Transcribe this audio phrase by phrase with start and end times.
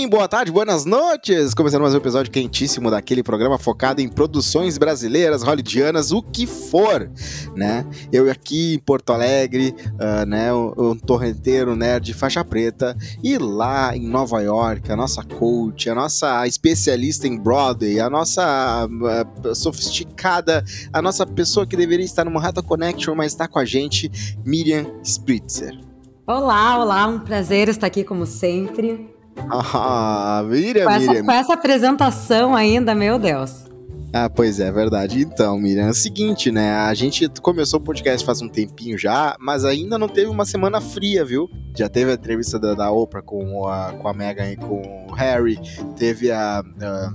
[0.00, 1.52] morning, boa tarde, buenas noites!
[1.52, 7.10] Começando mais um episódio quentíssimo daquele programa focado em produções brasileiras, hollywoodianas, o que for,
[7.54, 7.84] né?
[8.12, 14.06] Eu aqui em Porto Alegre, uh, né, um, torrenteiro nerd faixa preta, e lá em
[14.06, 21.02] Nova York, a nossa coach, a nossa especialista em Broadway, a nossa uh, sofisticada, a
[21.02, 24.10] nossa pessoa que deveria estar no Manhattan Connection, mas está com a gente,
[24.44, 25.78] Miriam Spritzer.
[26.26, 29.19] Olá, olá, um prazer estar aqui como sempre.
[29.52, 31.24] Ah, Miriam, com essa, Miriam.
[31.24, 33.64] Com essa apresentação ainda, meu Deus.
[34.12, 35.20] Ah, pois é, verdade.
[35.20, 36.72] Então, Miriam, é o seguinte, né?
[36.72, 40.80] A gente começou o podcast faz um tempinho já, mas ainda não teve uma semana
[40.80, 41.48] fria, viu?
[41.76, 45.14] Já teve a entrevista da, da Oprah com a, com a Meghan e com o
[45.14, 45.58] Harry,
[45.96, 46.58] teve a.
[46.60, 47.12] a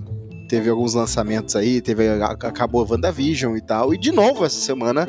[0.48, 3.94] teve alguns lançamentos aí, teve acabou a WandaVision e tal.
[3.94, 5.08] E de novo essa semana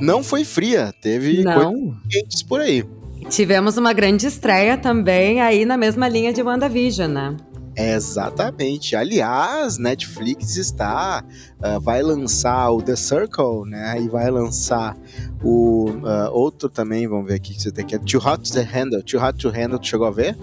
[0.00, 1.70] não foi fria, teve não.
[1.72, 2.82] coisas quentes por aí.
[3.28, 7.36] Tivemos uma grande estreia também aí na mesma linha de WandaVision, né?
[7.76, 8.96] Exatamente.
[8.96, 11.24] Aliás, Netflix está
[11.64, 14.00] uh, vai lançar o The Circle, né?
[14.00, 14.96] E vai lançar
[15.42, 17.06] o uh, outro também.
[17.06, 19.02] Vamos ver aqui que você tem que é Too Hot to Handle.
[19.02, 19.78] Too Hot to Handle.
[19.78, 20.36] Tu chegou a ver?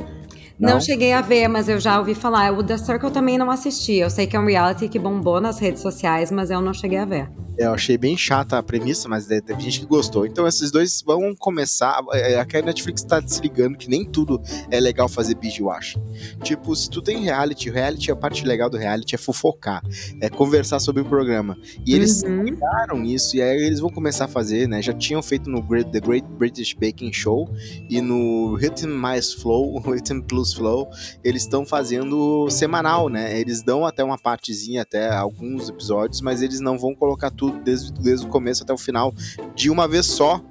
[0.59, 0.73] Não?
[0.73, 0.81] não?
[0.81, 2.51] cheguei a ver, mas eu já ouvi falar.
[2.57, 3.95] O The Circle também não assisti.
[3.95, 6.97] Eu sei que é um reality que bombou nas redes sociais, mas eu não cheguei
[6.97, 7.29] a ver.
[7.57, 10.25] Eu achei bem chata a premissa, mas teve gente que gostou.
[10.25, 12.01] Então esses dois vão começar.
[12.13, 15.97] É, é, a Netflix tá se ligando que nem tudo é legal fazer binge watch.
[16.43, 19.81] Tipo, se tu tem reality, reality, a parte legal do reality é fofocar,
[20.21, 21.57] é conversar sobre o programa.
[21.85, 22.43] E eles uhum.
[22.43, 24.81] ligaram isso, e aí eles vão começar a fazer, né?
[24.81, 27.49] Já tinham feito no Great, The Great British Baking Show
[27.89, 30.89] e no Rhythm Mais Flow, Rhythm Plus Flow,
[31.23, 33.39] eles estão fazendo semanal, né?
[33.39, 37.63] Eles dão até uma partezinha, até alguns episódios, mas eles não vão colocar tudo tudo
[37.63, 39.13] desde, desde o começo até o final
[39.55, 40.41] de uma vez só,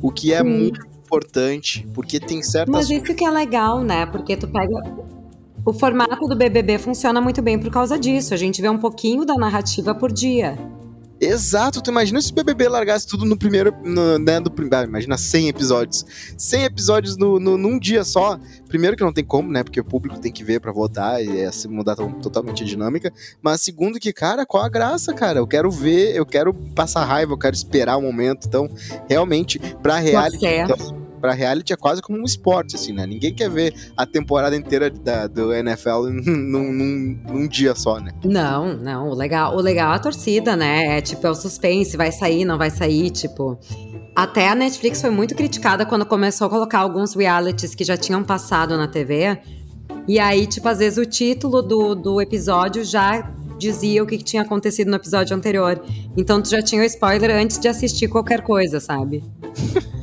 [0.00, 0.48] o que é Sim.
[0.48, 2.74] muito importante, porque tem certas...
[2.74, 4.06] Mas isso que é legal, né?
[4.06, 4.74] Porque tu pega...
[5.64, 8.32] O formato do BBB funciona muito bem por causa disso.
[8.32, 10.56] A gente vê um pouquinho da narrativa por dia.
[11.20, 14.84] Exato, tu imagina se o BBB largasse tudo no primeiro, no, né, do primeiro, ah,
[14.84, 16.06] imagina 100 episódios.
[16.36, 18.38] 100 episódios no, no, num dia só.
[18.68, 21.40] Primeiro que não tem como, né, porque o público tem que ver para votar e
[21.40, 23.12] é se mudar totalmente a dinâmica.
[23.42, 25.40] Mas segundo que, cara, qual a graça, cara?
[25.40, 28.46] Eu quero ver, eu quero passar raiva, eu quero esperar o um momento.
[28.46, 28.70] Então,
[29.08, 30.46] realmente, pra reality...
[30.46, 33.06] Então, para reality é quase como um esporte, assim, né?
[33.06, 38.12] Ninguém quer ver a temporada inteira da, do NFL num, num, num, dia só, né?
[38.24, 39.08] Não, não.
[39.08, 40.98] O legal, o legal é a torcida, né?
[40.98, 43.58] É tipo, é o suspense, vai sair, não vai sair, tipo.
[44.14, 48.24] Até a Netflix foi muito criticada quando começou a colocar alguns realities que já tinham
[48.24, 49.38] passado na TV.
[50.08, 54.42] E aí, tipo, às vezes o título do, do episódio já dizia o que tinha
[54.42, 55.82] acontecido no episódio anterior.
[56.16, 59.22] Então tu já tinha o spoiler antes de assistir qualquer coisa, sabe?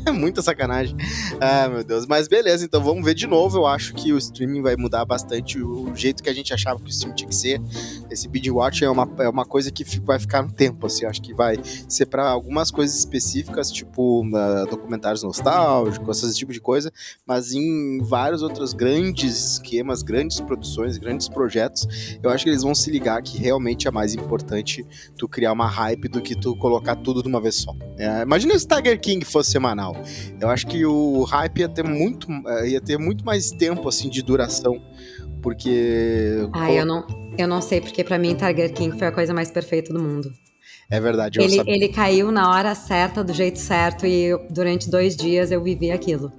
[0.13, 0.95] Muita sacanagem.
[1.39, 2.05] Ah, meu Deus.
[2.05, 3.57] Mas beleza, então vamos ver de novo.
[3.57, 6.85] Eu acho que o streaming vai mudar bastante o jeito que a gente achava que
[6.85, 7.61] o streaming tinha que ser.
[8.09, 11.05] Esse binge watch é uma, é uma coisa que vai ficar no tempo, assim.
[11.05, 11.57] Acho que vai
[11.87, 16.91] ser para algumas coisas específicas, tipo uh, documentários nostálgicos, esse tipo de coisa.
[17.25, 21.87] Mas em vários outros grandes esquemas, grandes produções, grandes projetos,
[22.21, 24.85] eu acho que eles vão se ligar que realmente é mais importante
[25.17, 27.75] tu criar uma hype do que tu colocar tudo de uma vez só.
[27.97, 29.95] É, imagina se Tiger King fosse semanal.
[30.39, 34.09] Eu acho que o hype ia ter muito, eh, ia ter muito mais tempo assim
[34.09, 34.81] de duração,
[35.41, 37.05] porque Ah, eu não,
[37.37, 40.31] eu não sei porque para mim Tiger King foi a coisa mais perfeita do mundo.
[40.89, 41.41] É verdade.
[41.41, 45.61] Ele, ele caiu na hora certa, do jeito certo, e eu, durante dois dias eu
[45.61, 46.31] vivi aquilo.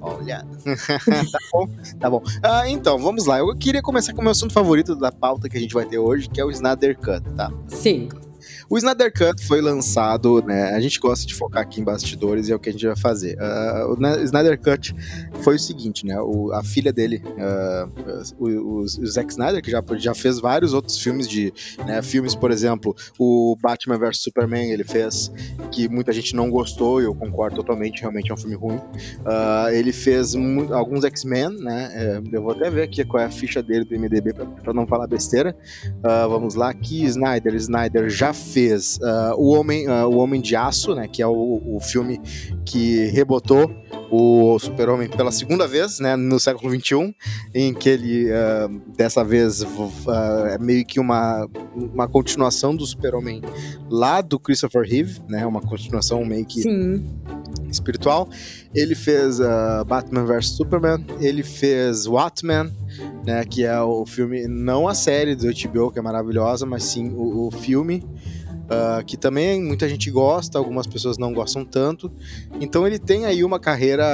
[0.00, 0.44] Olha.
[1.32, 1.68] tá bom,
[1.98, 2.22] tá bom.
[2.42, 3.38] Ah, então, vamos lá.
[3.38, 5.98] Eu queria começar com o meu assunto favorito da pauta que a gente vai ter
[5.98, 7.50] hoje, que é o Snyder Cut, tá?
[7.68, 8.08] Sim.
[8.74, 10.72] O Snyder Cut foi lançado, né?
[10.74, 12.96] A gente gosta de focar aqui em bastidores e é o que a gente vai
[12.96, 13.36] fazer.
[13.38, 14.92] Uh, o Snyder Cut
[15.42, 16.20] foi o seguinte, né?
[16.20, 20.98] O, a filha dele, uh, o, o, Zack Snyder, que já, já fez vários outros
[20.98, 21.54] filmes de.
[21.86, 25.30] Né, filmes, por exemplo, o Batman vs Superman, ele fez,
[25.70, 28.78] que muita gente não gostou, e eu concordo totalmente, realmente é um filme ruim.
[28.78, 30.34] Uh, ele fez
[30.72, 31.92] alguns X-Men, né?
[31.94, 34.84] É, eu vou até ver aqui qual é a ficha dele do MDB para não
[34.84, 35.56] falar besteira.
[36.28, 37.54] vamos lá, aqui, Snyder.
[37.54, 41.26] Snyder já fez fez uh, o, Homem, uh, o Homem de Aço, né, que é
[41.26, 42.20] o, o filme
[42.64, 43.70] que rebotou
[44.10, 47.14] o Super-Homem pela segunda vez, né, no século XXI,
[47.54, 49.62] em que ele, uh, dessa vez,
[50.50, 53.42] é meio que uma, uma continuação do Super-Homem
[53.90, 57.04] lá do Christopher Reeve, né, uma continuação meio que Sim.
[57.70, 58.28] espiritual.
[58.74, 59.38] Ele fez
[59.86, 62.72] Batman vs Superman, ele fez Watchmen,
[63.26, 67.10] né, que é o filme, não a série do HBO, que é maravilhosa, mas sim
[67.10, 68.02] o, o filme,
[68.64, 72.10] uh, que também muita gente gosta, algumas pessoas não gostam tanto.
[72.60, 74.04] Então ele tem aí uma carreira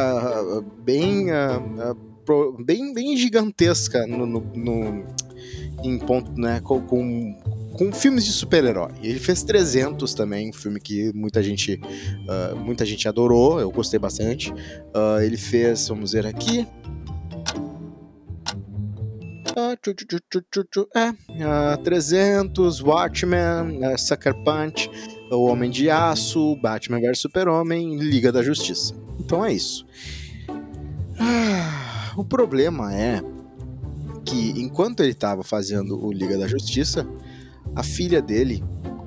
[0.43, 2.11] uh, bem uh,
[2.65, 5.05] bem, bem gigantesca no, no, no
[5.83, 7.35] em ponto, né, com, com,
[7.73, 8.93] com filmes de super-herói.
[9.03, 11.81] Ele fez 300 também, um filme que muita gente,
[12.29, 14.51] uh, muita gente adorou, eu gostei bastante.
[14.53, 16.67] Uh, ele fez, vamos ver aqui.
[21.31, 24.91] Uh, 300, Watchmen, Sucker Punch,
[25.31, 28.95] O Homem de Aço, Batman vs Super-Homem, Liga da Justiça.
[29.19, 29.87] Então é isso.
[31.19, 33.23] Ah, o problema é
[34.25, 37.07] que enquanto ele estava fazendo o Liga da Justiça,
[37.75, 38.63] a filha dele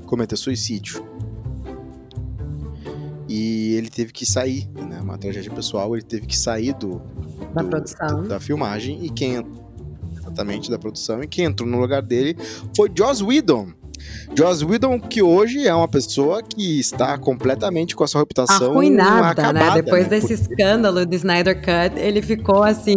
[0.06, 1.06] cometeu suicídio.
[3.28, 5.00] E ele teve que sair, né?
[5.02, 7.02] Uma tragédia pessoal, ele teve que sair do,
[7.54, 7.64] da.
[7.64, 9.38] Do, da filmagem e quem
[10.34, 12.36] exatamente da produção e quem entrou no lugar dele
[12.76, 13.72] foi Joss Whedon.
[14.38, 19.22] Joss Whedon, que hoje é uma pessoa que está completamente com a sua reputação arruinada,
[19.22, 19.30] né?
[19.30, 19.82] acabada, né?
[19.82, 20.10] Depois né?
[20.10, 22.96] desse escândalo do Snyder Cut, ele ficou assim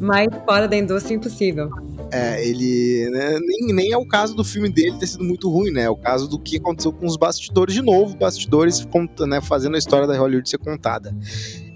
[0.00, 1.70] mais fora da indústria impossível.
[2.10, 3.08] É, ele.
[3.10, 5.82] Né, nem, nem é o caso do filme dele ter sido muito ruim, né?
[5.82, 8.86] É o caso do que aconteceu com os bastidores de novo, bastidores
[9.26, 11.14] né, fazendo a história da Hollywood ser contada.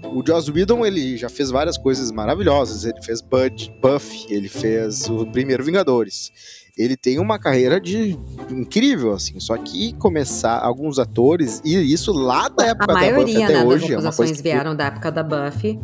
[0.03, 2.85] O Joss Whedon, ele já fez várias coisas maravilhosas.
[2.85, 6.31] Ele fez Bud, Buffy, ele fez o primeiro Vingadores.
[6.77, 8.17] Ele tem uma carreira de
[8.51, 9.39] incrível, assim.
[9.39, 13.53] Só que começar alguns atores, e isso lá da época a da maioria, Buffy até
[13.53, 13.81] né, hoje.
[13.81, 15.79] das é uma coisa acusações vieram da época da Buffy.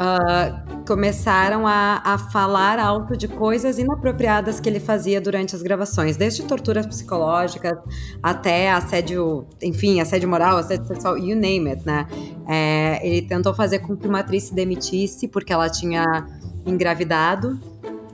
[0.00, 6.16] Uh, começaram a, a falar alto de coisas inapropriadas que ele fazia durante as gravações,
[6.16, 7.76] desde torturas psicológicas
[8.22, 12.06] até assédio, enfim, assédio moral, assédio sexual, you name it, né?
[12.48, 16.26] É, ele tentou fazer com que uma atriz se demitisse porque ela tinha
[16.64, 17.58] engravidado.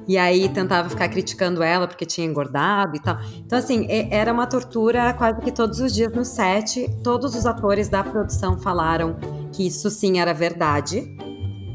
[0.08, 3.18] E aí tentava ficar criticando ela porque tinha engordado e tal.
[3.46, 6.90] Então, assim, era uma tortura quase que todos os dias no set.
[7.04, 9.16] Todos os atores da produção falaram
[9.52, 11.16] que isso sim era verdade.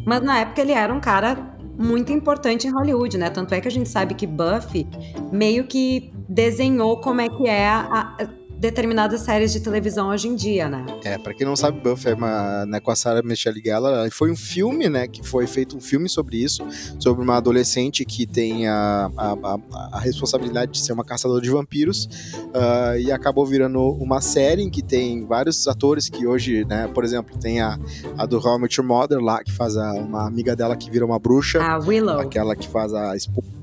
[0.07, 1.37] Mas na época ele era um cara
[1.77, 3.29] muito importante em Hollywood, né?
[3.29, 4.87] Tanto é que a gente sabe que Buffy
[5.33, 8.15] meio que desenhou como é que é a,
[8.59, 10.85] determinadas séries de televisão hoje em dia, né?
[11.03, 14.31] É, pra quem não sabe, Buffy é uma, né, com a Sarah Michelle Gellar, foi
[14.31, 16.65] um filme, né, que foi feito um filme sobre isso,
[16.99, 21.49] sobre uma adolescente que tem a, a, a, a responsabilidade de ser uma caçadora de
[21.49, 26.87] vampiros, uh, e acabou virando uma série em que tem vários atores que hoje, né,
[26.87, 27.77] por exemplo, tem a,
[28.17, 30.89] a do How I Met Your Mother lá, que faz a, uma amiga dela que
[30.89, 31.61] vira uma bruxa.
[31.61, 32.19] A Willow.
[32.19, 33.57] Aquela que faz a esposa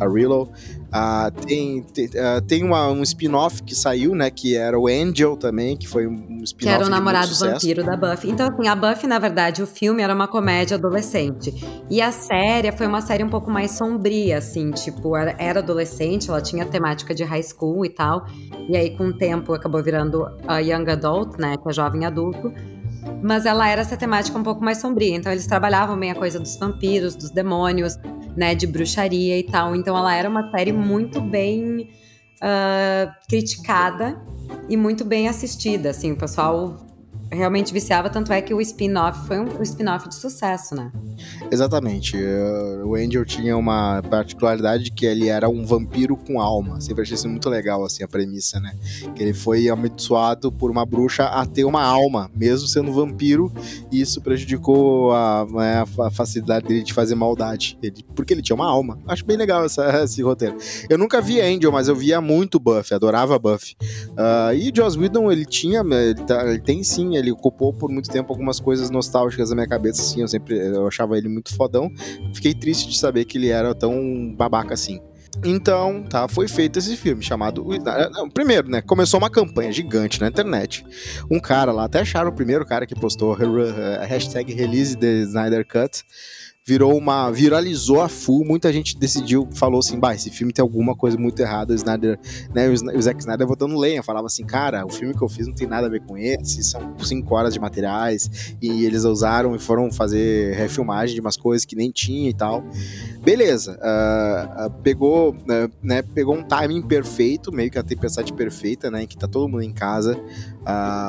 [0.00, 0.50] a Willow.
[0.88, 4.30] Uh, tem tem, uh, tem uma, um spin-off que saiu, né?
[4.30, 6.56] Que era o Angel também, que foi um spin-off.
[6.56, 8.30] Que era o namorado vampiro da Buffy.
[8.30, 11.54] Então, assim, a Buffy, na verdade, o filme era uma comédia adolescente.
[11.90, 16.30] E a série foi uma série um pouco mais sombria, assim, tipo, era, era adolescente,
[16.30, 18.24] ela tinha temática de high school e tal.
[18.68, 21.56] E aí, com o tempo, acabou virando a Young Adult, né?
[21.58, 22.52] Que é jovem adulto
[23.22, 25.16] mas ela era essa temática um pouco mais sombria.
[25.16, 27.96] Então eles trabalhavam bem a coisa dos vampiros, dos demônios,
[28.38, 29.74] né, de bruxaria e tal.
[29.74, 31.90] Então ela era uma série muito bem
[32.40, 34.16] uh, criticada
[34.68, 35.90] e muito bem assistida.
[35.90, 36.86] Assim, o pessoal
[37.30, 40.90] realmente viciava, tanto é que o spin-off foi um, um spin-off de sucesso, né?
[41.50, 42.16] Exatamente.
[42.16, 46.80] Uh, o Angel tinha uma particularidade de que ele era um vampiro com alma.
[46.80, 48.72] Sempre achei isso muito legal, assim, a premissa, né?
[49.14, 53.52] Que ele foi amaldiçoado por uma bruxa a ter uma alma, mesmo sendo vampiro,
[53.90, 57.78] e isso prejudicou a, né, a facilidade dele de fazer maldade.
[57.82, 58.98] Ele, porque ele tinha uma alma.
[59.06, 60.56] Acho bem legal essa, esse roteiro.
[60.88, 63.76] Eu nunca vi Angel, mas eu via muito Buffy, adorava Buffy.
[64.10, 68.08] Uh, e Joss Whedon, ele tinha, ele, tá, ele tem sim ele ocupou por muito
[68.08, 71.90] tempo algumas coisas nostálgicas na minha cabeça, assim, eu sempre eu achava ele muito fodão.
[72.34, 75.00] Fiquei triste de saber que ele era tão babaca assim.
[75.44, 77.64] Então, tá, foi feito esse filme chamado.
[78.34, 78.80] Primeiro, né?
[78.80, 80.84] Começou uma campanha gigante na internet.
[81.30, 85.66] Um cara lá, até acharam o primeiro cara que postou a hashtag release the Snyder
[85.66, 86.04] Cut
[86.68, 87.30] virou uma.
[87.30, 88.44] viralizou a full.
[88.44, 91.72] Muita gente decidiu, falou assim: bah, esse filme tem alguma coisa muito errada.
[91.72, 92.18] O Snyder,
[92.54, 92.68] né?
[92.68, 94.02] O Zack Snyder botando lenha.
[94.02, 96.62] Falava assim, cara, o filme que eu fiz não tem nada a ver com esse.
[96.62, 98.54] São cinco horas de materiais.
[98.60, 102.62] E eles usaram e foram fazer refilmagem de umas coisas que nem tinha e tal.
[103.22, 103.78] Beleza.
[103.80, 109.04] Uh, uh, pegou, uh, né, pegou um timing perfeito, meio que a tempestade perfeita, né?
[109.04, 110.20] Em que tá todo mundo em casa.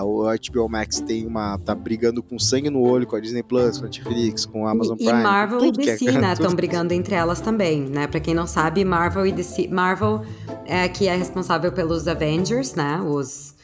[0.03, 1.57] O HBO Max tem uma.
[1.57, 4.71] tá brigando com sangue no olho com a Disney Plus, com a Netflix, com a
[4.71, 5.19] Amazon e, Prime.
[5.19, 6.33] E Marvel e DC, é, né?
[6.33, 8.07] Estão brigando entre elas também, né?
[8.07, 9.67] Pra quem não sabe, Marvel e DC.
[9.67, 10.21] Marvel
[10.65, 13.01] é que é responsável pelos Avengers, né?
[13.01, 13.57] Os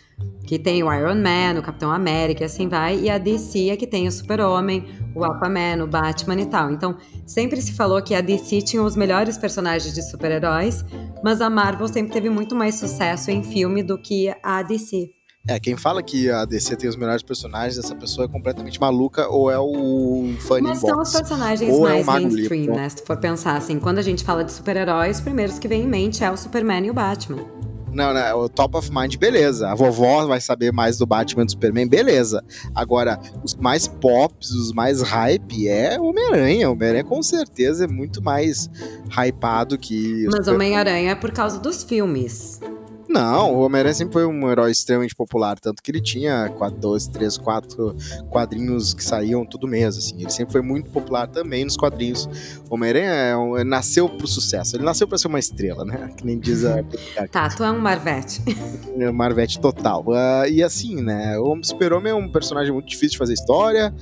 [0.46, 3.76] que tem o Iron Man, o Capitão América e assim vai, e a DC é
[3.76, 4.86] que tem o Super-Homem,
[5.16, 6.72] o Aquaman, o Batman e tal.
[6.72, 10.86] Então, sempre se falou que a DC tinha os melhores personagens de super-heróis,
[11.24, 15.15] mas a Marvel sempre teve muito mais sucesso em filme do que a DC.
[15.48, 19.28] É, quem fala que a DC tem os melhores personagens, essa pessoa é completamente maluca
[19.30, 20.92] ou é o funny Mas box.
[20.92, 22.90] são os personagens Ou é mais Mago mainstream, né?
[22.90, 25.84] Se tu for pensar assim, quando a gente fala de super-heróis, os primeiros que vem
[25.84, 27.46] em mente é o Superman e o Batman.
[27.94, 29.70] Não, não, o top of mind, beleza.
[29.70, 32.44] A vovó vai saber mais do Batman e do Superman, beleza.
[32.74, 36.70] Agora, os mais pops, os mais hype é o Homem-Aranha.
[36.70, 38.70] O Homem-Aranha com certeza é muito mais
[39.10, 40.28] hypado que.
[40.28, 42.60] os Mas Homem-Aranha é por causa dos filmes.
[43.08, 47.08] Não, o Homem-Aranha sempre foi um herói extremamente popular, tanto que ele tinha quatro, dois,
[47.08, 47.96] três, quatro
[48.30, 50.20] quadrinhos que saíam todo mês, assim.
[50.20, 52.28] Ele sempre foi muito popular também nos quadrinhos.
[52.70, 54.76] O Homem-Aranha é um- nasceu pro sucesso.
[54.76, 56.10] Ele nasceu pra ser uma estrela, né?
[56.18, 56.84] Que nem diz a
[57.32, 58.42] Tá, tu é um Marvete.
[59.14, 60.04] Marvete total.
[60.14, 61.38] Ah, e assim, né?
[61.38, 63.94] O Super-Homem é um personagem muito difícil de fazer história,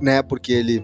[0.00, 0.22] né?
[0.22, 0.82] Porque ele.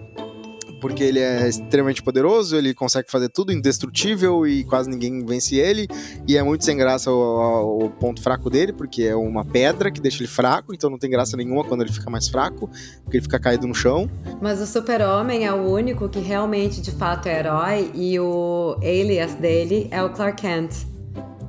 [0.83, 5.87] Porque ele é extremamente poderoso, ele consegue fazer tudo indestrutível e quase ninguém vence ele.
[6.27, 10.01] E é muito sem graça o, o ponto fraco dele, porque é uma pedra que
[10.01, 12.69] deixa ele fraco, então não tem graça nenhuma quando ele fica mais fraco,
[13.01, 14.11] porque ele fica caído no chão.
[14.41, 19.35] Mas o Super-Homem é o único que realmente, de fato, é herói e o alias
[19.35, 20.85] dele é o Clark Kent.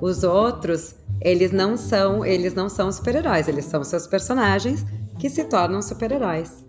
[0.00, 4.87] Os outros, eles não são, eles não são super-heróis, eles são seus personagens
[5.19, 6.64] que se tornam super-heróis.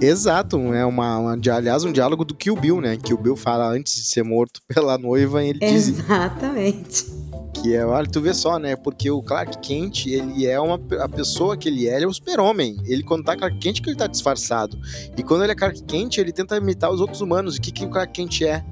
[0.00, 2.96] Exato, é uma, uma- aliás, um diálogo do Kill Bill, né?
[2.96, 7.06] Que o Bill fala antes de ser morto pela noiva, ele diz Exatamente.
[7.54, 8.76] Que é, olha, tu vê só, né?
[8.76, 12.12] Porque o Clark Kent, ele é uma a pessoa que ele é, ele é o
[12.12, 12.76] super-homem.
[12.84, 14.78] Ele quando tá Clark Kent que ele tá disfarçado.
[15.16, 17.56] E quando ele é Clark Kent, ele tenta imitar os outros humanos.
[17.56, 18.64] E o que, que o Clark Kent é?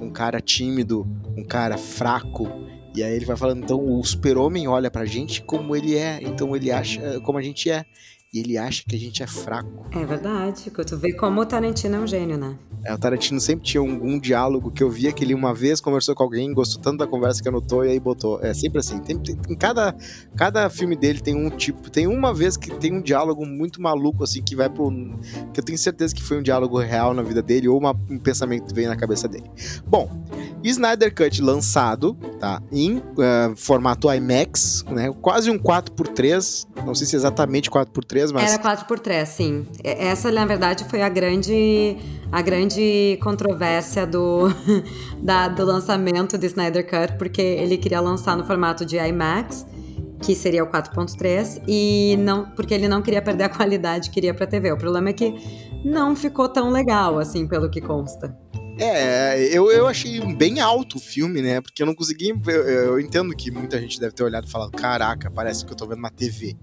[0.00, 2.50] Um cara tímido, um cara fraco.
[2.94, 6.54] E aí ele vai falando, então o super-homem olha pra gente como ele é, então
[6.54, 7.86] ele acha como a gente é.
[8.32, 9.84] E ele acha que a gente é fraco.
[9.90, 10.70] É verdade.
[10.70, 12.56] Tu vê como o Tarantino é um gênio, né?
[12.82, 16.14] É, o Tarantino sempre tinha algum diálogo que eu via que ele uma vez conversou
[16.14, 18.40] com alguém, gostou tanto da conversa que anotou e aí botou.
[18.42, 18.98] É sempre assim.
[19.00, 19.94] Tem, tem- em cada,
[20.34, 21.90] cada filme dele tem um tipo.
[21.90, 24.90] Tem uma vez que tem um diálogo muito maluco, assim, que vai pro.
[25.52, 28.18] Que eu tenho certeza que foi um diálogo real na vida dele ou uma- um
[28.18, 29.48] pensamento que veio na cabeça dele.
[29.86, 30.08] Bom,
[30.64, 32.62] Snyder Cut lançado, tá?
[32.72, 35.12] Em eh, formato IMAX, né?
[35.20, 36.66] Quase um 4x3.
[36.86, 38.21] Não sei se é exatamente 4x3,
[38.52, 39.66] Era 4x3, sim.
[39.82, 41.96] Essa, na verdade, foi a grande,
[42.30, 44.48] a grande controvérsia do,
[45.22, 49.66] da- do lançamento do Snyder Cut, porque ele queria lançar no formato de IMAX,
[50.22, 54.32] que seria o 4.3, e não, porque ele não queria perder a qualidade que queria
[54.32, 54.70] pra TV.
[54.72, 55.34] O problema é que
[55.84, 58.36] não ficou tão legal, assim, pelo que consta.
[58.78, 61.60] É, eu, eu achei bem alto o filme, né?
[61.60, 62.30] Porque eu não consegui.
[62.46, 65.76] Eu, eu entendo que muita gente deve ter olhado e falado: caraca, parece que eu
[65.76, 66.56] tô vendo uma TV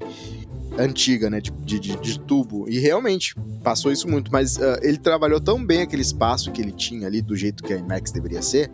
[0.77, 1.39] antiga, né?
[1.39, 2.67] De, de, de- tubo.
[2.69, 4.31] E realmente passou isso muito.
[4.31, 7.73] Mas ah, ele trabalhou tão bem aquele espaço que ele tinha ali, do jeito que
[7.73, 8.71] a IMAX deveria ser,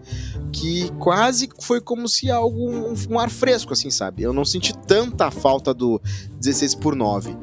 [0.51, 2.69] que quase foi como se algo.
[2.69, 4.23] Um, um ar fresco, assim, sabe?
[4.23, 6.01] Eu não senti tanta falta do
[6.39, 7.35] 16 por 9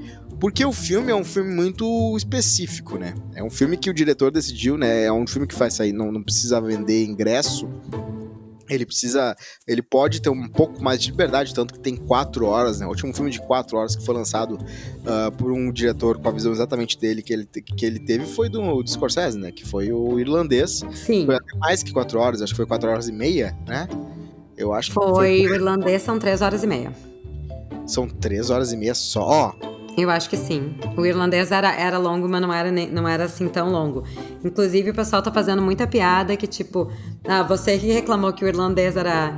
[0.42, 3.14] porque o filme é um filme muito específico, né?
[3.32, 5.04] É um filme que o diretor decidiu, né?
[5.04, 7.68] É um filme que vai sair, não, não precisa vender ingresso.
[8.68, 9.36] Ele precisa.
[9.68, 12.86] Ele pode ter um pouco mais de liberdade, tanto que tem quatro horas, né?
[12.86, 14.58] O último filme de quatro horas que foi lançado
[15.06, 18.48] ah, por um diretor com a visão exatamente dele que ele, que ele teve foi
[18.48, 19.52] do, do Scorsese, né?
[19.52, 20.82] Que foi o irlandês.
[20.92, 23.86] Sim, Foi até mais que quatro horas, acho que foi quatro horas e meia, né?
[24.56, 26.92] Eu acho que foi o irlandês, são 3 horas e meia.
[27.86, 29.56] São três horas e meia só.
[29.96, 30.74] Eu acho que sim.
[30.96, 34.04] O irlandês era, era longo, mas não era, nem- não era assim tão longo.
[34.44, 36.90] Inclusive, o pessoal tá fazendo muita piada que, tipo,
[37.28, 39.34] ah, você que reclamou que o irlandês era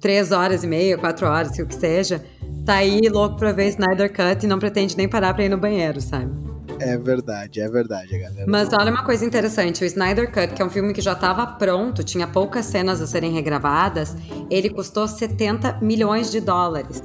[0.00, 2.24] três horas e meia, quatro horas, o que seja,
[2.64, 5.58] tá aí louco pra ver Snyder Cut e não pretende nem parar pra ir no
[5.58, 6.30] banheiro, sabe?
[6.80, 8.44] É verdade, é verdade, galera.
[8.48, 11.46] Mas olha uma coisa interessante, o Snyder Cut, que é um filme que já estava
[11.46, 14.16] pronto, tinha poucas cenas a serem regravadas,
[14.50, 17.02] ele custou 70 milhões de dólares.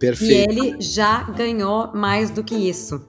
[0.00, 0.50] E Perfeito.
[0.50, 3.00] ele já ganhou mais do que isso.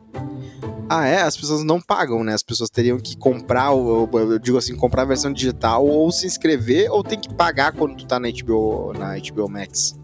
[0.90, 1.22] Ah, é?
[1.22, 2.34] As pessoas não pagam, né?
[2.34, 6.92] As pessoas teriam que comprar, eu digo assim, comprar a versão digital ou se inscrever
[6.92, 9.96] ou tem que pagar quando tu tá na HBO, na HBO Max.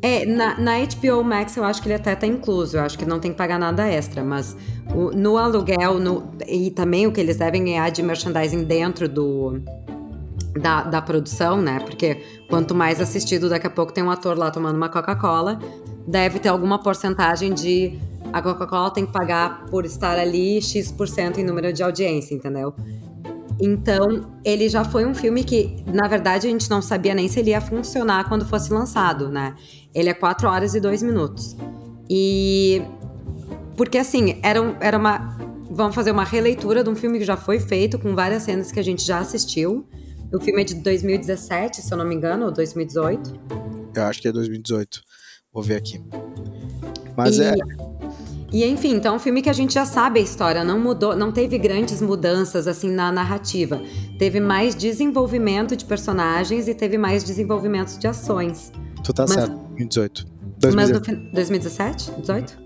[0.00, 3.04] É, na, na HBO Max eu acho que ele até tá incluso, eu acho que
[3.04, 4.56] não tem que pagar nada extra, mas
[4.94, 9.60] o- no aluguel no- e também o que eles devem ganhar de merchandising dentro do
[10.58, 11.78] da, da produção, né?
[11.80, 15.58] Porque quanto mais assistido, daqui a pouco tem um ator lá tomando uma Coca-Cola,
[16.06, 17.98] deve ter alguma porcentagem de
[18.32, 22.74] a Coca-Cola tem que pagar por estar ali X% em número de audiência, entendeu?
[23.60, 27.38] Então, ele já foi um filme que, na verdade, a gente não sabia nem se
[27.40, 29.54] ele ia funcionar quando fosse lançado, né?
[29.94, 31.56] Ele é 4 horas e 2 minutos.
[32.08, 32.80] E.
[33.76, 35.36] Porque, assim, era, um- era uma.
[35.70, 38.80] Vamos fazer uma releitura de um filme que já foi feito, com várias cenas que
[38.80, 39.86] a gente já assistiu.
[40.32, 43.34] O filme é de 2017, se eu não me engano, ou 2018.
[43.94, 45.02] Eu acho que é 2018.
[45.52, 46.00] Vou ver aqui.
[47.16, 47.54] Mas e, é.
[48.52, 51.14] E enfim, então é um filme que a gente já sabe a história, não mudou,
[51.16, 53.80] não teve grandes mudanças assim na narrativa.
[54.18, 58.72] Teve mais desenvolvimento de personagens e teve mais desenvolvimento de ações.
[59.04, 60.26] Tu tá Mas- certo, 2018.
[60.74, 60.92] Mas 2017.
[60.92, 62.10] no fin- 2017?
[62.20, 62.58] 18?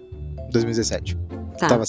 [0.52, 1.18] 2017.
[1.58, 1.68] Tá.
[1.68, 1.84] Tava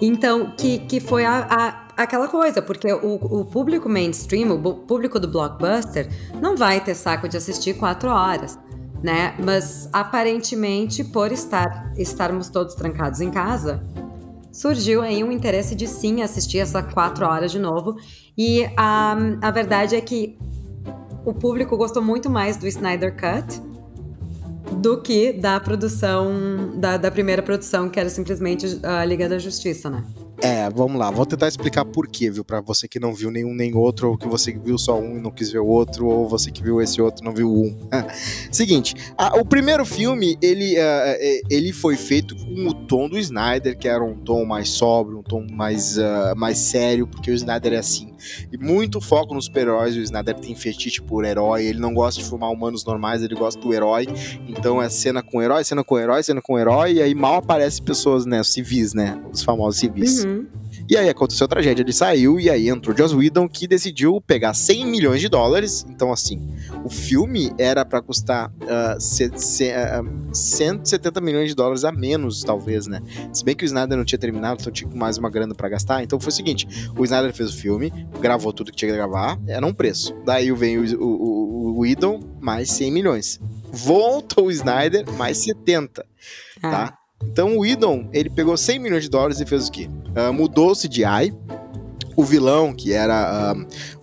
[0.00, 5.18] Então, que, que foi a, a- aquela coisa, porque o, o público mainstream, o público
[5.20, 6.08] do blockbuster,
[6.40, 8.58] não vai ter saco de assistir quatro horas,
[9.02, 9.34] né?
[9.42, 13.82] Mas aparentemente, por estar, estarmos todos trancados em casa,
[14.52, 17.96] surgiu aí um interesse de sim assistir essas quatro horas de novo.
[18.36, 20.38] E a, a verdade é que
[21.24, 23.60] o público gostou muito mais do Snyder Cut
[24.80, 29.90] do que da produção, da, da primeira produção, que era simplesmente a Liga da Justiça,
[29.90, 30.04] né?
[30.44, 32.44] É, vamos lá, vou tentar explicar por quê, viu?
[32.44, 35.20] Pra você que não viu nenhum nem outro, ou que você viu só um e
[35.20, 37.76] não quis ver o outro, ou você que viu esse outro e não viu um.
[38.50, 43.16] Seguinte, a- o primeiro filme, ele, ah, eh, ele foi feito com o tom do
[43.20, 47.34] Snyder, que era um tom mais sóbrio, um tom mais, ah, mais sério, porque o
[47.34, 48.12] Snyder é assim.
[48.52, 52.28] E muito foco nos super-heróis, o Snyder tem fetiche por herói, ele não gosta de
[52.28, 54.06] filmar humanos normais, ele gosta do herói.
[54.48, 57.84] Então é cena com herói, cena com herói, cena com herói, e aí mal aparecem
[57.84, 60.24] pessoas, né, civis, né, os famosos civis.
[60.24, 60.31] Uhum.
[60.88, 64.52] E aí aconteceu a tragédia, ele saiu e aí entrou Joss Whedon que decidiu pegar
[64.54, 65.84] 100 milhões de dólares.
[65.88, 71.84] Então assim, o filme era pra custar ah, se- se- ah, 170 milhões de dólares
[71.84, 73.00] a menos, talvez, né?
[73.32, 76.02] Se bem que o Snyder não tinha terminado, então tinha mais uma grana pra gastar.
[76.02, 79.38] Então foi o seguinte, o Snyder fez o filme, gravou tudo que tinha que gravar,
[79.46, 80.14] era um preço.
[80.24, 83.40] Daí vem o, o, o, o Whedon, mais 100 milhões.
[83.70, 86.04] Volta o Snyder, mais 70
[86.62, 86.98] Ah, tá?
[87.30, 89.88] Então o Whedon, ele pegou 100 milhões de dólares e fez o quê?
[90.14, 91.32] Ah, mudou o CGI.
[92.14, 93.14] O vilão, que era
[93.52, 93.54] ah,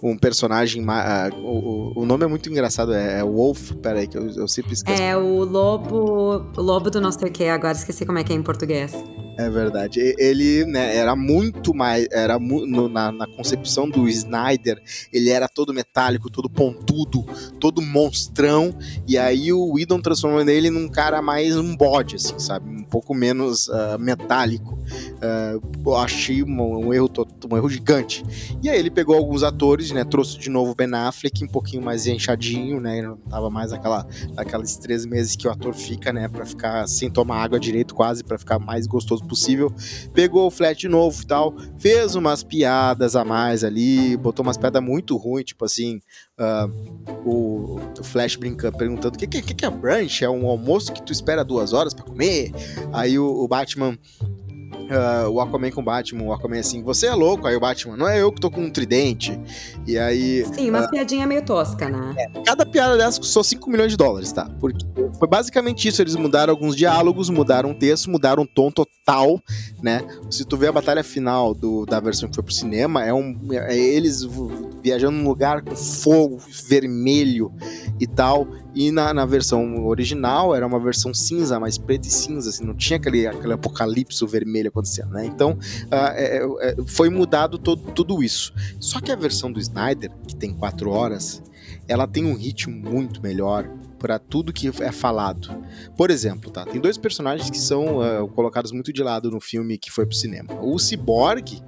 [0.01, 0.84] um personagem.
[0.88, 3.73] ah, o, o- nome é muito engraçado, é, é Wolf.
[3.84, 4.99] Peraí, que eu, eu sempre esqueço.
[5.01, 6.43] É o lobo.
[6.58, 8.91] O lobo do não sei o que, agora esqueci como é que é em português.
[9.39, 10.02] É verdade.
[10.17, 12.06] Ele né, era muito mais.
[12.12, 14.82] Era mu- no- na, na concepção do Snyder,
[15.13, 17.23] ele era todo metálico, todo pontudo,
[17.58, 18.75] todo monstrão.
[19.08, 22.69] E aí o Whedon transformou ele num cara mais um bode, assim, sabe?
[22.69, 24.78] Um pouco menos ah, metálico.
[25.86, 27.10] Eu achei um, um erro,
[27.49, 28.25] um erro gigante.
[28.62, 30.04] E aí ele pegou alguns atores, né?
[30.04, 32.97] Trouxe de novo o Ben Affleck, um pouquinho mais enxadinho, né?
[32.97, 36.28] Ele não tava mais aquela, aqueles três meses que o ator fica, né?
[36.28, 39.71] Pra ficar sem tomar água direito, quase, pra ficar mais gostoso possível.
[40.13, 44.57] Pegou o Flash de novo e tal, fez umas piadas a mais ali, botou umas
[44.57, 46.01] piadas muito ruins, tipo assim.
[46.37, 46.67] ah,
[47.25, 50.23] o, o Flash brincando, perguntando: o que, que, que é brunch?
[50.23, 52.51] É um almoço que tu espera duas horas pra comer?
[52.91, 53.97] Aí o, o Batman.
[54.89, 57.95] Ah, o Aquaman com o Batman, o Aquaman assim, você é louco, aí o Batman,
[57.95, 59.39] não é eu que tô com um tridente.
[59.86, 62.15] E aí, Sim, umas piadinha meio tosca, né?
[62.45, 64.49] cada piada dessa custou 5 milhões de dólares, tá?
[64.60, 64.86] Porque
[65.17, 66.02] foi basicamente isso.
[66.02, 69.41] Eles mudaram alguns diálogos, mudaram o texto, mudaram o tom total,
[69.82, 70.02] né?
[70.30, 73.38] Se tu vê a batalha final do, da versão que foi pro cinema, é, um,
[73.52, 74.28] é eles
[74.82, 77.52] viajando num lugar com fogo vermelho
[77.99, 78.47] e tal.
[78.73, 82.75] E na, na versão original era uma versão cinza, mais preta e cinza, assim, não
[82.75, 85.25] tinha aquele, aquele apocalipse vermelho acontecendo, né?
[85.25, 85.57] Então
[85.91, 88.53] ah, é- é- foi mudado todo, tudo isso.
[88.79, 91.41] Só que a versão do Snyder, que tem quatro horas,
[91.87, 95.49] ela tem um ritmo muito melhor para tudo que é falado.
[95.97, 96.65] Por exemplo, tá?
[96.65, 100.15] Tem dois personagens que são ah, colocados muito de lado no filme que foi pro
[100.15, 100.53] cinema.
[100.61, 101.61] O Cyborg,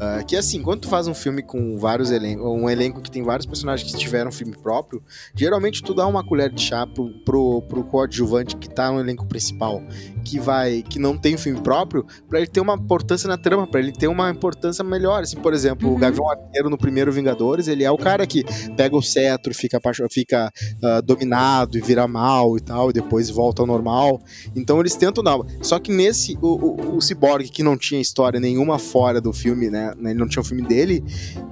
[0.00, 3.22] ah, que assim, quando tu faz um filme com vários elencos, um elenco que tem
[3.22, 5.02] vários personagens que tiveram filme próprio,
[5.34, 9.26] geralmente tu dá uma colher de chá pro, pro, pro coadjuvante que tá no elenco
[9.26, 9.82] principal,
[10.24, 13.80] que vai, que não tem filme próprio, para ele ter uma importância na trama, para
[13.80, 15.22] ele ter uma importância melhor.
[15.22, 16.00] Assim, por exemplo, o Uhum.
[16.00, 18.44] Gavião Arqueiro no primeiro Vingadores, ele é o cara que
[18.76, 23.62] pega o cetro, fica, fica ah, dominado e vira mal e tal, e depois volta
[23.62, 24.20] ao normal.
[24.54, 25.38] Então eles tentam dar.
[25.62, 29.53] Só que nesse, o, o, o Cyborg, que não tinha história nenhuma fora do filme,
[29.70, 29.94] né?
[29.98, 31.04] Ele não tinha o filme dele.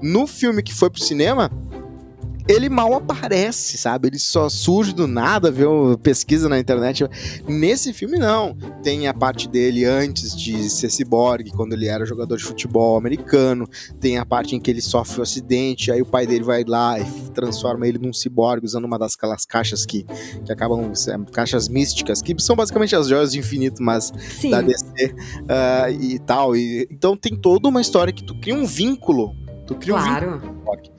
[0.03, 1.51] No filme que foi pro cinema.
[2.49, 4.09] Ele mal aparece, sabe?
[4.09, 7.07] Ele só surge do nada, vê uma pesquisa na internet.
[7.47, 8.57] Nesse filme, não.
[8.83, 13.69] Tem a parte dele antes de ser ciborgue, quando ele era jogador de futebol americano.
[14.01, 16.99] Tem a parte em que ele sofre um acidente, aí o pai dele vai lá
[16.99, 20.05] e transforma ele num ciborgue usando uma das aquelas caixas que,
[20.45, 24.51] que acabam é, caixas místicas, que são basicamente as joias do infinito, mas Sim.
[24.51, 25.15] da DC
[25.49, 26.57] ah, e tal.
[26.57, 29.35] E, então tem toda uma história que tu cria um vínculo.
[29.67, 30.93] Tu cria um vínculo Claro.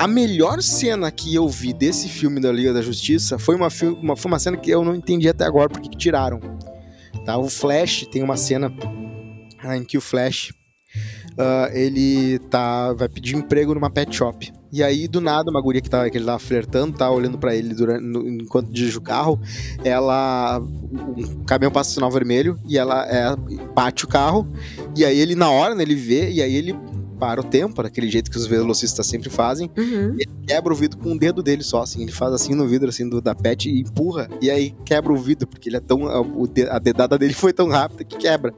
[0.00, 3.68] A melhor cena que eu vi desse filme da Liga da Justiça foi uma,
[4.00, 6.40] uma, foi uma cena que eu não entendi até agora porque que tiraram.
[7.26, 7.36] Tá?
[7.36, 8.72] O Flash tem uma cena
[9.62, 10.54] ah, em que o Flash
[11.36, 14.50] ah, ele tá, vai pedir emprego numa pet shop.
[14.72, 17.54] e aí do nada uma guria que, tava, que ele tava flertando, tá olhando para
[17.54, 19.38] ele durante, no, enquanto dirige o carro,
[19.84, 23.36] ela um caminhão passa o sinal vermelho e ela é,
[23.74, 24.50] bate o carro
[24.96, 26.74] e aí ele na hora, né, ele vê e aí ele
[27.20, 29.70] para o tempo, daquele jeito que os velocistas sempre fazem.
[29.76, 30.14] Uhum.
[30.18, 32.02] ele quebra o vidro com o dedo dele só, assim.
[32.02, 34.28] Ele faz assim no vidro, assim, do, da pet e empurra.
[34.40, 36.08] E aí quebra o vidro, porque ele é tão.
[36.08, 36.24] A,
[36.74, 38.54] a dedada dele foi tão rápida que quebra.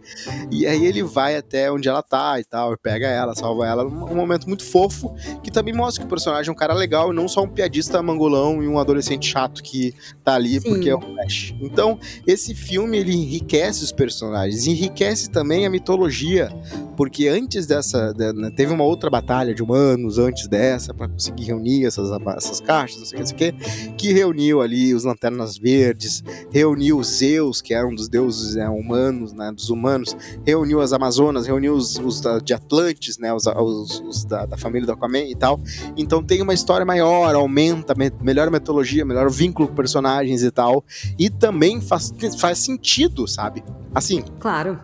[0.51, 3.85] E aí ele vai até onde ela tá e tal, pega ela, salva ela.
[3.85, 7.13] Um, um momento muito fofo, que também mostra que o personagem é um cara legal
[7.13, 10.69] e não só um piadista mangolão e um adolescente chato que tá ali Sim.
[10.69, 11.55] porque é um Flash.
[11.61, 16.51] Então, esse filme ele enriquece os personagens, enriquece também a mitologia,
[16.97, 18.13] porque antes dessa.
[18.13, 22.99] Né, teve uma outra batalha de humanos antes dessa para conseguir reunir essas, essas caixas,
[22.99, 23.53] não sei o que,
[23.97, 29.33] que reuniu ali os Lanternas Verdes, reuniu Zeus, que era um dos deuses né, humanos,
[29.33, 34.01] né, dos humanos, reuniu as Amazonas, reuniu os, os da, de Atlantes, né, os, os,
[34.01, 35.61] os da, da, família do Aquaman e tal.
[35.97, 40.85] Então tem uma história maior, aumenta, me, melhor metodologia, melhor vínculo com personagens e tal.
[41.19, 43.63] E também faz, faz sentido, sabe?
[43.95, 44.23] Assim.
[44.39, 44.81] Claro.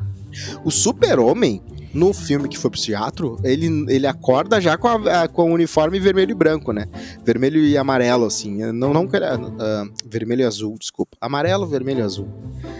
[0.64, 5.50] O Super-Homem no filme que foi pro teatro, ele, ele acorda já com, a, com
[5.50, 6.86] o uniforme vermelho e branco, né?
[7.24, 8.72] Vermelho e amarelo, assim.
[8.72, 11.16] Não, não uh, vermelho e azul, desculpa.
[11.20, 12.28] Amarelo, vermelho e azul.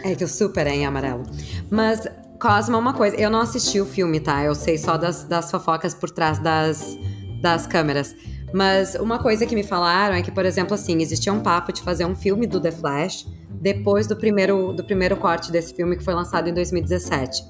[0.04, 1.22] É que o super é em amarelo.
[1.70, 2.06] Mas,
[2.40, 3.16] Cosma, uma coisa.
[3.16, 4.44] Eu não assisti o filme, tá?
[4.44, 6.96] Eu sei só das, das fofocas por trás das,
[7.40, 8.14] das câmeras.
[8.52, 11.82] Mas uma coisa que me falaram é que, por exemplo, assim, existia um papo de
[11.82, 13.26] fazer um filme do The Flash
[13.60, 17.42] depois do primeiro, do primeiro corte desse filme que foi lançado em 2017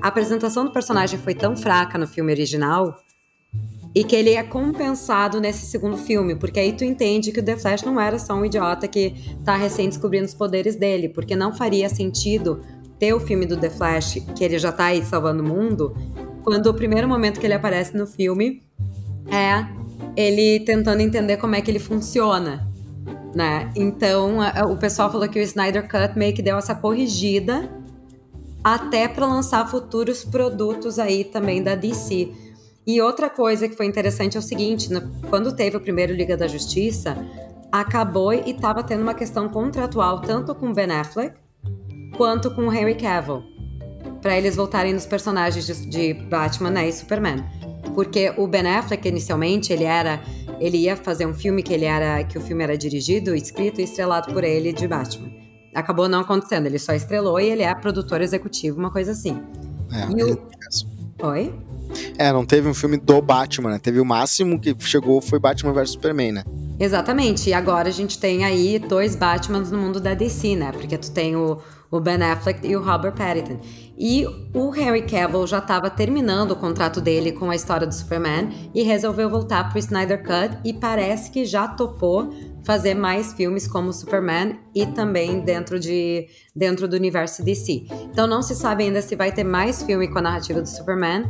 [0.00, 2.98] a apresentação do personagem foi tão fraca no filme original
[3.94, 7.56] e que ele é compensado nesse segundo filme, porque aí tu entende que o The
[7.56, 11.54] Flash não era só um idiota que tá recém descobrindo os poderes dele, porque não
[11.54, 12.60] faria sentido
[12.98, 15.96] ter o filme do The Flash, que ele já tá aí salvando o mundo,
[16.42, 18.62] quando o primeiro momento que ele aparece no filme
[19.30, 19.64] é
[20.16, 22.68] ele tentando entender como é que ele funciona,
[23.34, 23.70] né?
[23.76, 24.38] Então,
[24.70, 27.70] o pessoal falou que o Snyder Cut meio que deu essa corrigida
[28.64, 32.32] até para lançar futuros produtos aí também da DC.
[32.86, 36.36] E outra coisa que foi interessante é o seguinte: no, quando teve o primeiro Liga
[36.36, 37.16] da Justiça,
[37.70, 41.36] acabou e estava tendo uma questão contratual tanto com Ben Affleck
[42.16, 43.42] quanto com Henry Cavill,
[44.22, 47.44] para eles voltarem nos personagens de, de Batman né, e Superman.
[47.94, 50.22] Porque o Ben Affleck inicialmente ele era,
[50.58, 53.84] ele ia fazer um filme que ele era, que o filme era dirigido, escrito e
[53.84, 55.33] estrelado por ele de Batman
[55.74, 56.66] acabou não acontecendo.
[56.66, 59.42] Ele só estrelou e ele é produtor executivo, uma coisa assim.
[59.92, 60.42] É, e o...
[61.22, 61.54] Oi?
[62.18, 63.78] É, não teve um filme do Batman, né?
[63.78, 66.44] Teve o máximo que chegou foi Batman vs Superman, né?
[66.78, 67.50] Exatamente.
[67.50, 70.72] E agora a gente tem aí dois Batmans no mundo da DC, né?
[70.72, 71.58] Porque tu tem o,
[71.90, 73.60] o Ben Affleck e o Robert Pattinson.
[73.96, 78.70] E o Henry Cavill já estava terminando o contrato dele com a história do Superman
[78.74, 83.92] e resolveu voltar pro Snyder Cut e parece que já topou fazer mais filmes como
[83.92, 87.86] Superman e também dentro, de, dentro do universo DC.
[88.10, 91.24] Então não se sabe ainda se vai ter mais filme com a narrativa do Superman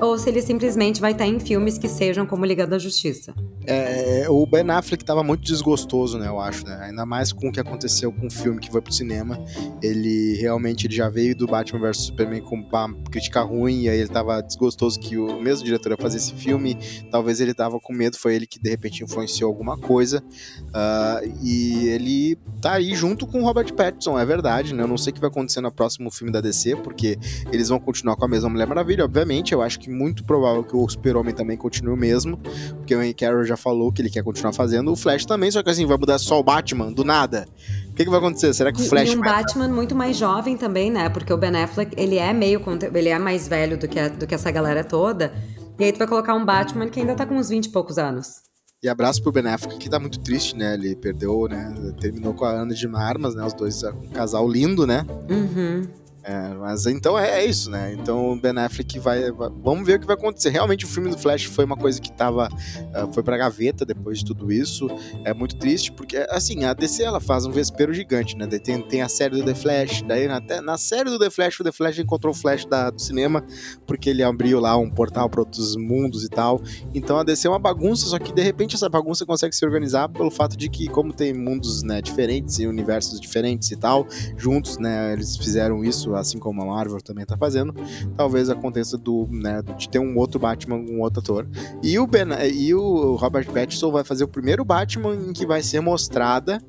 [0.00, 3.34] ou se ele simplesmente vai estar em filmes que sejam como Liga da Justiça.
[3.70, 6.78] É, o Ben Affleck estava muito desgostoso, né, eu acho, né?
[6.84, 9.38] Ainda mais com o que aconteceu com o filme que foi pro cinema.
[9.82, 13.98] Ele realmente ele já veio do Batman vs Superman com uma crítica ruim, e aí
[13.98, 16.78] ele estava desgostoso que o mesmo diretor ia fazer esse filme.
[17.10, 20.22] Talvez ele estava com medo, foi ele que de repente influenciou alguma coisa.
[20.68, 24.82] Uh, e ele tá aí junto com o Robert Pattinson, é verdade, né?
[24.82, 27.18] Eu não sei o que vai acontecer no próximo filme da DC, porque
[27.52, 29.52] eles vão continuar com a mesma Mulher Maravilha, obviamente.
[29.52, 32.36] Eu acho que muito provável que o Super-Homem também continue o mesmo,
[32.76, 34.92] porque o Henry Cavill já falou que ele quer continuar fazendo.
[34.92, 37.46] O Flash também, só que assim, vai mudar só o Batman, do nada.
[37.90, 38.52] O que, que vai acontecer?
[38.54, 39.12] Será que o Flash.
[39.12, 39.42] E um vai...
[39.42, 41.08] Batman muito mais jovem também, né?
[41.08, 42.62] Porque o Ben Affleck, ele é meio.
[42.94, 45.32] Ele é mais velho do que, a, do que essa galera toda.
[45.78, 47.98] E aí tu vai colocar um Batman que ainda tá com uns 20 e poucos
[47.98, 48.48] anos.
[48.80, 50.74] E abraço pro Ben Affleck, que tá muito triste, né?
[50.74, 51.74] Ele perdeu, né?
[52.00, 53.44] Terminou com a Ana de Marmas, né?
[53.44, 55.04] Os dois, um casal lindo, né?
[55.28, 55.82] Uhum.
[56.28, 57.94] É, mas então é, é, isso, né?
[57.94, 60.50] Então o Ben Affleck vai, vai, Vamos ver o que vai acontecer.
[60.50, 62.48] Realmente o filme do Flash foi uma coisa que tava.
[62.48, 64.88] Uh, foi pra gaveta depois de tudo isso.
[65.24, 68.46] É muito triste, porque, assim, a DC ela faz um vespeiro gigante, né?
[68.46, 71.64] Tem, tem a série do The Flash, daí na, na série do The Flash, o
[71.64, 73.42] The Flash encontrou o Flash da, do cinema,
[73.86, 76.60] porque ele abriu lá um portal para outros mundos e tal.
[76.92, 80.10] Então a DC é uma bagunça, só que de repente essa bagunça consegue se organizar
[80.10, 84.76] pelo fato de que, como tem mundos né, diferentes e universos diferentes e tal, juntos,
[84.76, 85.14] né?
[85.14, 87.74] Eles fizeram isso assim como a Marvel também tá fazendo,
[88.16, 91.48] talvez aconteça do, né, de ter um outro Batman, um outro ator.
[91.82, 95.62] E o, ben, e o Robert Pattinson vai fazer o primeiro Batman em que vai
[95.62, 96.62] ser mostrada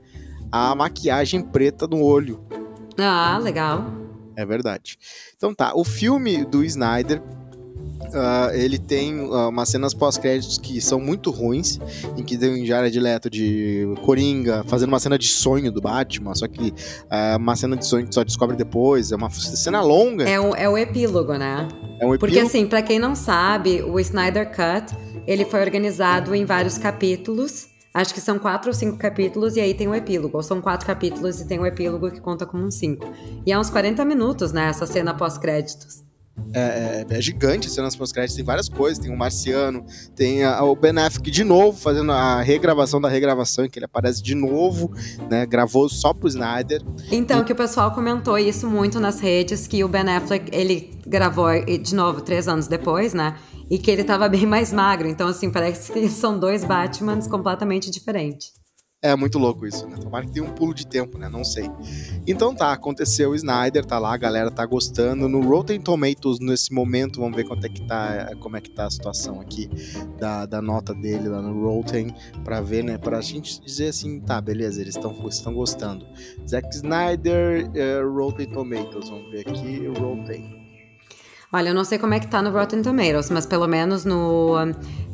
[0.51, 2.43] a maquiagem preta no olho.
[2.97, 3.85] Ah, legal.
[4.35, 4.97] É verdade.
[5.35, 7.21] Então tá, o filme do Snyder
[8.09, 11.79] Uh, ele tem uh, umas cenas pós-créditos que são muito ruins,
[12.17, 16.33] em que tem um Jared Leto de Coringa fazendo uma cena de sonho do Batman,
[16.33, 20.27] só que uh, uma cena de sonho que só descobre depois, é uma cena longa.
[20.27, 21.67] É, um, é o epílogo, né?
[21.99, 22.19] É um epílogo.
[22.19, 24.95] Porque assim, para quem não sabe, o Snyder Cut,
[25.27, 29.73] ele foi organizado em vários capítulos, Acho que são quatro ou cinco capítulos e aí
[29.73, 30.37] tem o um epílogo.
[30.37, 33.11] Ou são quatro capítulos e tem o um epílogo que conta como um cinco.
[33.45, 34.67] E é uns 40 minutos, né?
[34.67, 36.07] Essa cena pós-créditos.
[36.53, 40.63] É, é, é, gigante a cena pós-créditos, tem várias coisas, tem o Marciano, tem a,
[40.63, 44.33] o Ben Affleck de novo fazendo a regravação da regravação, em que ele aparece de
[44.33, 44.91] novo,
[45.29, 46.81] né, gravou só pro Snyder.
[47.11, 47.43] Então, e...
[47.43, 51.93] que o pessoal comentou isso muito nas redes, que o Ben Affleck, ele gravou de
[51.93, 53.35] novo três anos depois, né,
[53.69, 55.07] e que ele tava bem mais magro.
[55.07, 58.58] Então, assim, parece que são dois Batmans completamente diferentes.
[59.01, 59.95] É muito louco isso, né?
[59.95, 61.29] Tomara que tenha um pulo de tempo, né?
[61.29, 61.71] Não sei.
[62.27, 65.29] Então tá, aconteceu o Snyder, tá lá, a galera tá gostando.
[65.29, 68.87] No Rotten Tomatoes, nesse momento, vamos ver quanto é que tá, como é que tá
[68.87, 69.69] a situação aqui
[70.19, 72.97] da, da nota dele lá no Rotten, pra ver, né?
[72.97, 76.05] Pra gente dizer assim, tá, beleza, eles estão gostando.
[76.45, 80.58] Zack Snyder, uh, Rotten Tomatoes, vamos ver aqui, Rotten.
[81.51, 84.53] Olha, eu não sei como é que tá no Rotten Tomatoes, mas pelo menos no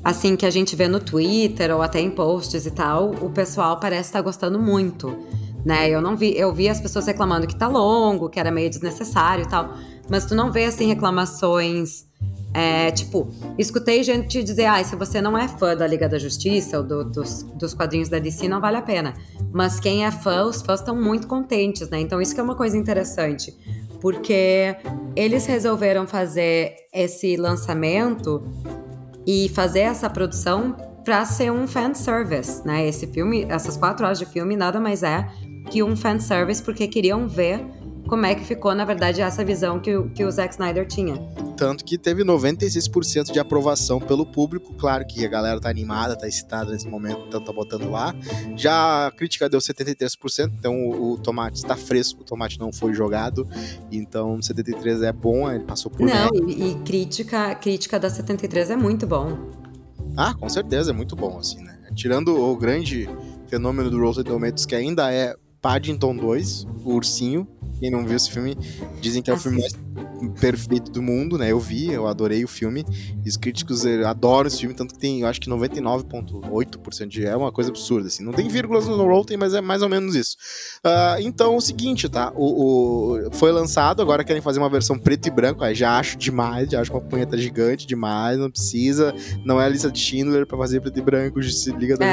[0.04, 3.80] assim que a gente vê no Twitter ou até em posts e tal, o pessoal
[3.80, 5.18] parece estar tá gostando muito,
[5.64, 5.90] né?
[5.90, 9.46] Eu não vi, eu vi as pessoas reclamando que tá longo, que era meio desnecessário
[9.46, 9.76] e tal,
[10.10, 12.06] mas tu não vê assim reclamações
[12.54, 16.78] é, tipo, escutei gente dizer, ah, se você não é fã da Liga da Justiça
[16.78, 19.14] ou do, dos, dos quadrinhos da DC, não vale a pena.
[19.52, 22.00] Mas quem é fã, os fãs estão muito contentes, né?
[22.00, 23.54] Então isso que é uma coisa interessante
[24.06, 24.78] porque
[25.16, 28.48] eles resolveram fazer esse lançamento
[29.26, 32.88] e fazer essa produção para ser um fan service, né?
[32.88, 35.28] Esse filme, essas quatro horas de filme nada mais é
[35.72, 37.66] que um fan service porque queriam ver
[38.08, 41.16] como é que ficou, na verdade, essa visão que, o, que o Zack Snyder tinha.
[41.58, 44.74] Tanto que teve 96% de aprovação pelo público.
[44.74, 48.14] Claro que a galera tá animada, tá excitada nesse momento, então tá botando lá.
[48.56, 52.94] Já a crítica deu 73%, então o, o tomate está fresco, o tomate não foi
[52.94, 53.48] jogado.
[53.92, 58.76] Então 73 é bom, ele passou por Não, e, e, crítica, crítica da 73 é
[58.76, 59.38] muito bom.
[60.18, 61.78] Ah, com certeza, é muito bom, assim, né?
[61.94, 63.10] Tirando o grande
[63.48, 67.48] fenômeno do Rotten Tomatoes, que ainda é Paddington 2, o ursinho,
[67.80, 68.58] quem não viu esse filme,
[69.02, 69.74] dizem que é o filme mais
[70.40, 71.52] perfeito do mundo, né?
[71.52, 72.86] Eu vi, eu adorei o filme.
[73.26, 77.36] Os críticos eh, adoram esse filme, tanto que tem, eu acho que 99,8% de é
[77.36, 78.24] uma coisa absurda, assim.
[78.24, 80.38] Não tem vírgulas no Rotten, mas é mais ou menos isso.
[80.86, 82.32] Uh, então, o seguinte, tá?
[82.36, 86.18] O, o, foi lançado, agora querem fazer uma versão preto e branco, aí já acho
[86.18, 89.14] demais, já acho uma punheta gigante demais, não precisa.
[89.44, 92.06] Não é a lista de Schindler pra fazer preto e branco, se liga da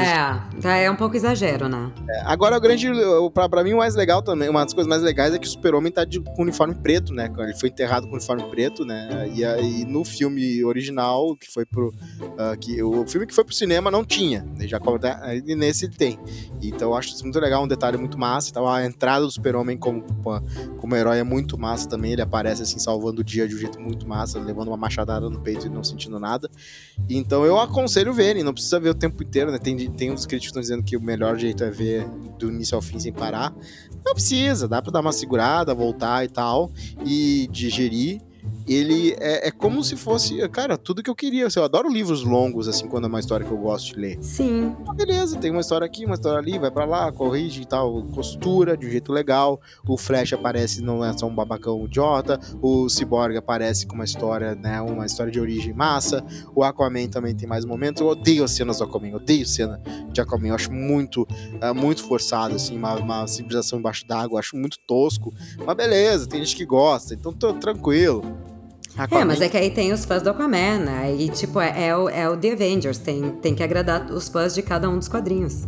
[0.63, 1.91] É, é um pouco exagero, né?
[2.09, 2.87] É, agora, o grande,
[3.33, 5.49] pra, pra mim, o mais legal também, uma das coisas mais legais é que o
[5.49, 7.31] Super-Homem tá de, com uniforme preto, né?
[7.37, 9.29] Ele foi enterrado com uniforme preto, né?
[9.33, 11.89] E aí no filme original, que foi pro.
[11.89, 14.43] Uh, que, o filme que foi pro cinema não tinha.
[14.57, 14.67] Né?
[14.67, 14.79] Já
[15.45, 16.19] e nesse ele tem.
[16.61, 18.49] Então eu acho isso muito legal, um detalhe muito massa.
[18.49, 20.03] Então, a entrada do Super-Homem como,
[20.83, 22.11] como herói é muito massa também.
[22.11, 25.39] Ele aparece assim, salvando o dia de um jeito muito massa, levando uma machadada no
[25.39, 26.51] peito e não sentindo nada.
[27.09, 29.57] Então eu aconselho verem, não precisa ver o tempo inteiro, né?
[29.57, 32.05] Tem, tem uns críticos que estão dizendo que o melhor jeito é ver
[32.37, 33.55] do início ao fim sem parar.
[34.05, 36.69] Não precisa, dá pra dar uma segurada, voltar e tal,
[37.05, 38.19] e digerir
[38.67, 41.47] ele é, é, como se fosse, cara, tudo que eu queria.
[41.55, 44.17] Eu adoro livros longos, assim, quando é uma história que eu gosto de ler.
[44.21, 44.75] Sim.
[44.87, 48.03] Ah, beleza, tem uma história aqui, uma história ali, vai para lá, corrige e tal,
[48.13, 49.59] costura de um jeito legal.
[49.87, 52.39] O Flash aparece, não é só um babacão idiota.
[52.61, 56.23] O Cyborg aparece com uma história, né, uma história de origem massa.
[56.55, 58.01] O Aquaman também tem mais momentos.
[58.01, 60.49] Eu odeio as cenas do Aquaman, eu odeio cena de Aquaman.
[60.49, 61.27] Eu acho muito,
[61.61, 64.39] é, muito forçado, assim, uma, uma civilização embaixo d'água.
[64.39, 65.33] Acho muito tosco.
[65.65, 68.23] Mas beleza, tem gente que gosta, então tô tranquilo.
[68.97, 69.21] Aquaman.
[69.21, 71.15] É, mas é que aí tem os fãs do Aquaman, né?
[71.15, 74.53] E tipo, é, é, o, é o The Avengers, tem, tem que agradar os fãs
[74.53, 75.67] de cada um dos quadrinhos.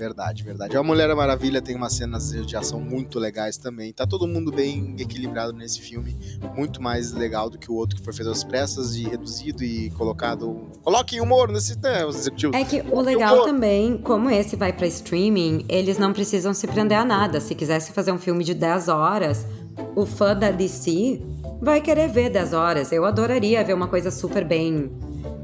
[0.00, 0.74] Verdade, verdade.
[0.78, 3.92] A Mulher Maravilha tem umas cenas de ação muito legais também.
[3.92, 6.16] Tá todo mundo bem equilibrado nesse filme.
[6.56, 9.90] Muito mais legal do que o outro que foi feito às pressas e reduzido e
[9.90, 10.70] colocado.
[10.82, 12.56] Coloquem humor nesse né, os executivos.
[12.56, 16.96] É que o legal também, como esse vai para streaming, eles não precisam se prender
[16.96, 17.38] a nada.
[17.38, 19.46] Se quisesse fazer um filme de 10 horas,
[19.94, 21.20] o fã da DC
[21.60, 22.92] vai querer ver 10 horas.
[22.92, 24.90] Eu adoraria ver uma coisa super bem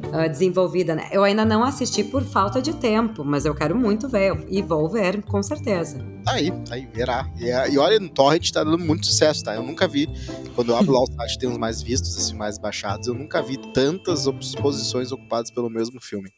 [0.06, 0.94] uh, desenvolvida.
[0.94, 1.08] Né?
[1.12, 4.88] Eu ainda não assisti por falta de tempo, mas eu quero muito ver e vou
[4.88, 5.98] ver, com certeza.
[6.26, 7.30] Aí, aí, verá.
[7.38, 9.54] E, é, e olha, no Torrent tá dando muito sucesso, tá?
[9.54, 10.08] Eu nunca vi,
[10.54, 13.40] quando eu abro lá o site tem uns mais vistos, assim, mais baixados, eu nunca
[13.40, 14.26] vi tantas
[14.60, 16.30] posições ocupadas pelo mesmo filme.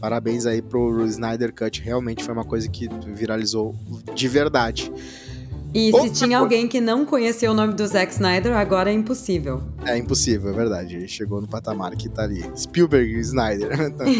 [0.00, 3.74] Parabéns aí pro Snyder Cut, realmente foi uma coisa que viralizou
[4.14, 4.92] de verdade.
[5.74, 8.94] E Outra se tinha alguém que não conhecia o nome do Zack Snyder, agora é
[8.94, 9.60] impossível.
[9.84, 10.94] É impossível, é verdade.
[10.94, 12.44] Ele chegou no patamar que tá ali.
[12.56, 13.70] Spielberg e Snyder.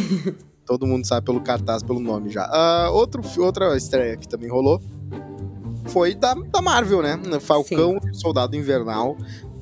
[0.66, 2.44] Todo mundo sabe pelo cartaz, pelo nome já.
[2.48, 4.82] Uh, outro, outra estreia que também rolou
[5.86, 7.20] foi da, da Marvel, né?
[7.40, 8.14] Falcão Sim.
[8.14, 9.16] Soldado Invernal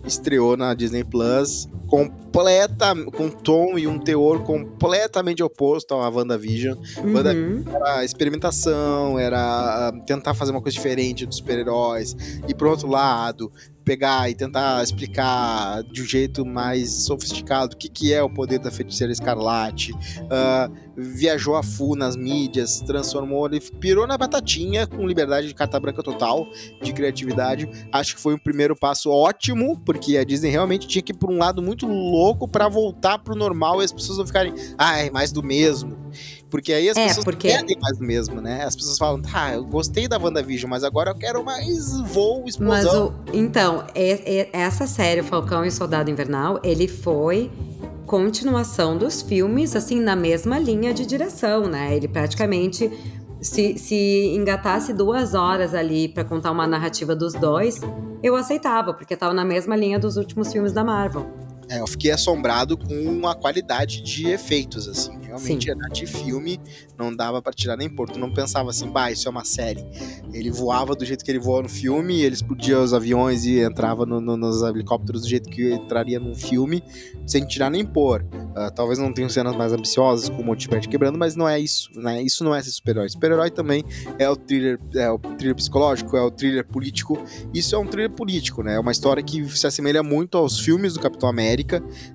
[0.04, 6.78] estreou na Disney Plus completa, com um tom e um teor completamente oposto à WandaVision.
[6.96, 7.14] Uhum.
[7.14, 12.16] WandaVision era experimentação, era ah, tentar fazer uma coisa diferente dos super-heróis.
[12.48, 17.88] E por outro lado, pegar e tentar explicar de um jeito mais sofisticado o que,
[17.88, 19.92] que é o poder da feiticeira escarlate.
[19.92, 25.78] Uh, viajou a full nas mídias, transformou, ele pirou na batatinha com liberdade de carta
[25.80, 26.46] branca total,
[26.82, 27.68] de criatividade.
[27.90, 31.30] Acho que foi um primeiro passo ótimo, porque a Disney realmente tinha que ir por
[31.30, 35.32] um lado muito louco para voltar pro normal e as pessoas não ficarem, é mais
[35.32, 35.96] do mesmo.
[36.52, 37.48] Porque aí as é, pessoas porque...
[37.48, 38.62] querem mais mesmo, né?
[38.62, 43.14] As pessoas falam, tá, eu gostei da WandaVision, mas agora eu quero mais voo, explosão.
[43.26, 47.50] Mas o, então, é, é, essa série, Falcão e Soldado Invernal, ele foi
[48.04, 51.96] continuação dos filmes, assim, na mesma linha de direção, né?
[51.96, 52.90] Ele praticamente
[53.40, 57.80] se, se engatasse duas horas ali para contar uma narrativa dos dois,
[58.22, 61.26] eu aceitava, porque tava na mesma linha dos últimos filmes da Marvel.
[61.68, 65.22] É, eu fiquei assombrado com a qualidade de efeitos, assim.
[65.22, 65.70] Realmente Sim.
[65.70, 66.60] era de filme,
[66.98, 68.10] não dava para tirar nem por.
[68.10, 69.82] Tu não pensava assim, bah, isso é uma série.
[70.32, 74.04] Ele voava do jeito que ele voa no filme, ele explodia os aviões e entrava
[74.04, 76.82] no, no, nos helicópteros do jeito que entraria num filme,
[77.26, 78.22] sem tirar nem pôr.
[78.22, 81.88] Uh, talvez não tenham cenas mais ambiciosas, como o Multiverse quebrando, mas não é isso,
[81.94, 82.20] né?
[82.20, 83.08] Isso não é ser super-herói.
[83.08, 83.82] Super-herói também
[84.18, 87.18] é o thriller, é o thriller psicológico, é o thriller político.
[87.54, 88.74] Isso é um thriller político, né?
[88.74, 91.61] É uma história que se assemelha muito aos filmes do Capitão América,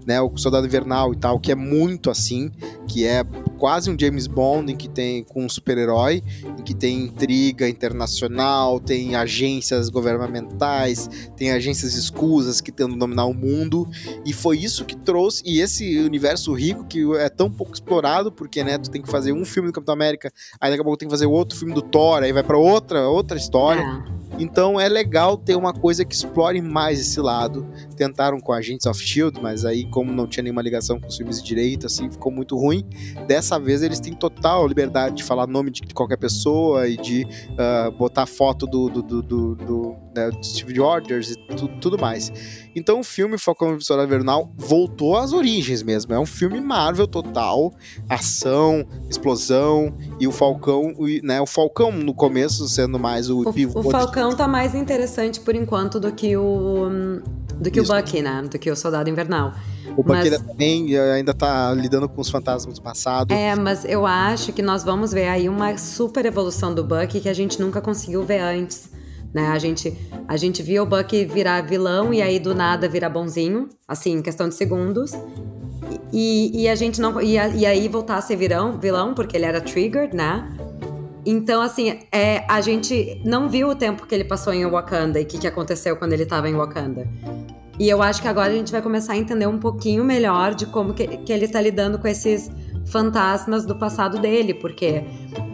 [0.05, 0.21] né?
[0.21, 2.51] O Soldado Invernal e tal, que é muito assim,
[2.88, 3.23] que é
[3.57, 6.23] quase um James Bond em que tem com um super-herói,
[6.57, 13.33] em que tem intriga internacional, tem agências governamentais, tem agências escusas que tentam dominar o
[13.33, 13.88] mundo,
[14.25, 18.63] e foi isso que trouxe e esse universo rico que é tão pouco explorado, porque
[18.63, 21.07] né, tu tem que fazer um filme do Capitão América, aí daqui a pouco tem
[21.07, 23.81] que fazer outro filme do Thor, aí vai para outra outra história.
[23.81, 24.16] É.
[24.38, 27.67] Então é legal ter uma coisa que explore mais esse lado.
[27.95, 31.41] Tentaram com Agents of Shield, mas aí, como não tinha nenhuma ligação com os filmes
[31.41, 32.86] de direito, assim, ficou muito ruim.
[33.28, 37.91] Dessa vez eles têm total liberdade de falar nome de qualquer pessoa e de uh,
[37.97, 42.32] botar foto do, do, do, do, do, né, Steve Rogers e tu, tudo mais.
[42.76, 46.13] Então o filme Falcão e Soldado Invernal voltou às origens mesmo.
[46.13, 47.73] É um filme Marvel total,
[48.08, 53.88] ação, explosão e o Falcão, né, o Falcão no começo sendo mais o, o.
[53.88, 56.89] O Falcão tá mais interessante por enquanto do que o
[57.59, 57.91] do que Isso.
[57.91, 58.43] o Bucky, né?
[58.49, 59.53] Do que o Soldado Invernal.
[59.95, 60.41] O Bucky mas...
[60.41, 63.33] também ainda tá lidando com os fantasmas do passado.
[63.33, 67.29] É, mas eu acho que nós vamos ver aí uma super evolução do Bucky que
[67.29, 68.91] a gente nunca conseguiu ver antes.
[69.33, 69.47] Né?
[69.47, 73.69] A gente, a gente viu o Bucky virar vilão e aí do nada virar bonzinho,
[73.87, 75.11] assim, em questão de segundos.
[76.11, 77.19] E, e a gente não.
[77.21, 80.56] E, e aí voltar a ser vilão, vilão, porque ele era triggered, né?
[81.29, 85.23] Então, assim, é, a gente não viu o tempo que ele passou em Wakanda e
[85.23, 87.05] o que, que aconteceu quando ele estava em Wakanda.
[87.77, 90.65] E eu acho que agora a gente vai começar a entender um pouquinho melhor de
[90.67, 92.49] como que, que ele está lidando com esses
[92.85, 95.03] fantasmas do passado dele, porque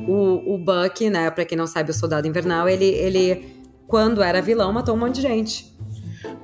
[0.07, 3.43] o, o Buck, né, pra quem não sabe, o Soldado Invernal, ele, ele
[3.87, 5.72] quando era vilão, matou um monte de gente.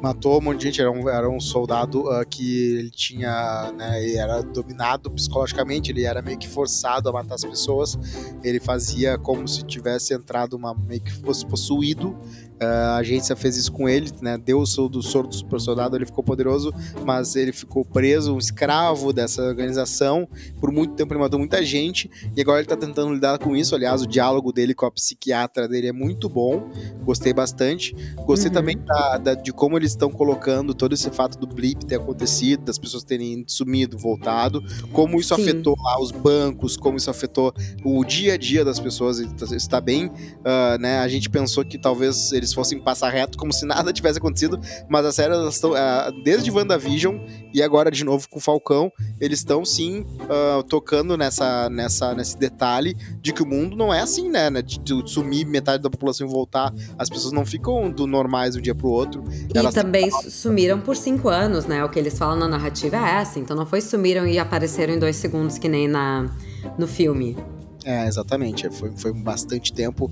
[0.01, 4.03] Matou um monte de gente, era um, era um soldado uh, que ele tinha, né,
[4.03, 7.97] ele era dominado psicologicamente, ele era meio que forçado a matar as pessoas,
[8.43, 12.17] ele fazia como se tivesse entrado uma, meio que fosse possuído,
[12.61, 14.37] Uh, a agência fez isso com ele, né?
[14.37, 16.73] Deu o soro do soro do super soldado, ele ficou poderoso,
[17.05, 20.27] mas ele ficou preso, um escravo dessa organização.
[20.59, 23.73] Por muito tempo ele matou muita gente e agora ele tá tentando lidar com isso.
[23.75, 26.69] Aliás, o diálogo dele com a psiquiatra dele é muito bom,
[27.05, 27.95] gostei bastante.
[28.25, 28.53] Gostei uhum.
[28.53, 32.65] também da, da, de como eles estão colocando todo esse fato do blip ter acontecido,
[32.65, 35.41] das pessoas terem sumido, voltado, como isso Sim.
[35.41, 37.53] afetou lá os bancos, como isso afetou
[37.83, 39.19] o dia a dia das pessoas.
[39.19, 40.99] Está bem, uh, né?
[40.99, 45.05] A gente pensou que talvez eles fossem passar reto como se nada tivesse acontecido, mas
[45.05, 47.17] a série elas estão uh, desde WandaVision
[47.53, 52.37] e agora de novo com o Falcão, eles estão sim uh, tocando nessa, nessa, nesse
[52.37, 54.61] detalhe de que o mundo não é assim, né, né?
[54.61, 58.61] De, de sumir metade da população e voltar, as pessoas não ficam do normais um
[58.61, 59.23] dia pro outro.
[59.63, 61.83] E também sumiram por cinco anos, né?
[61.83, 64.99] O que eles falam na narrativa é essa, então não foi sumiram e apareceram em
[64.99, 66.29] dois segundos que nem na,
[66.77, 67.37] no filme.
[67.85, 68.69] É, exatamente.
[68.69, 70.11] Foi, foi bastante tempo.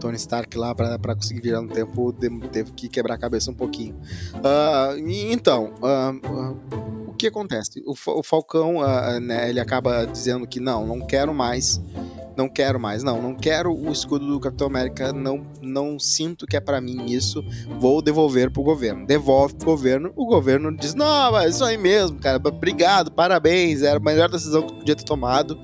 [0.00, 2.12] Tony Stark lá, para conseguir virar no tempo,
[2.52, 3.94] teve que quebrar a cabeça um pouquinho.
[4.34, 4.98] Uh,
[5.30, 7.82] então, uh, uh, o que acontece?
[7.86, 8.80] O, o Falcão,
[9.22, 11.80] né, ele acaba dizendo que não, não quero mais
[12.36, 13.02] não quero mais.
[13.02, 17.06] Não, não quero o escudo do Capitão América, não, não sinto que é para mim
[17.06, 17.44] isso,
[17.78, 19.06] vou devolver pro governo.
[19.06, 23.98] Devolve pro governo, o governo diz: não, é isso aí mesmo, cara, obrigado, parabéns, era
[23.98, 25.58] a melhor decisão que podia ter tomado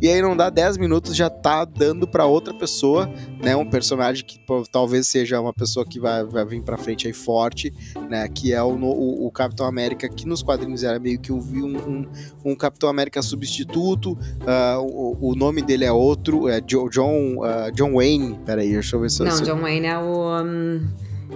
[0.00, 3.10] e aí não dá 10 minutos já tá dando para outra pessoa,
[3.42, 7.06] né, um personagem que pô, talvez seja uma pessoa que vai, vai vir para frente
[7.06, 7.72] aí forte,
[8.08, 11.38] né, que é o, o, o, Capitão América que nos quadrinhos era meio que um,
[11.38, 12.06] um,
[12.44, 17.94] um Capitão América substituto, uh, o, o, nome dele é outro, é John uh, John
[17.94, 20.86] Wayne, peraí, deixa eu ver se Não, John Wayne é o um,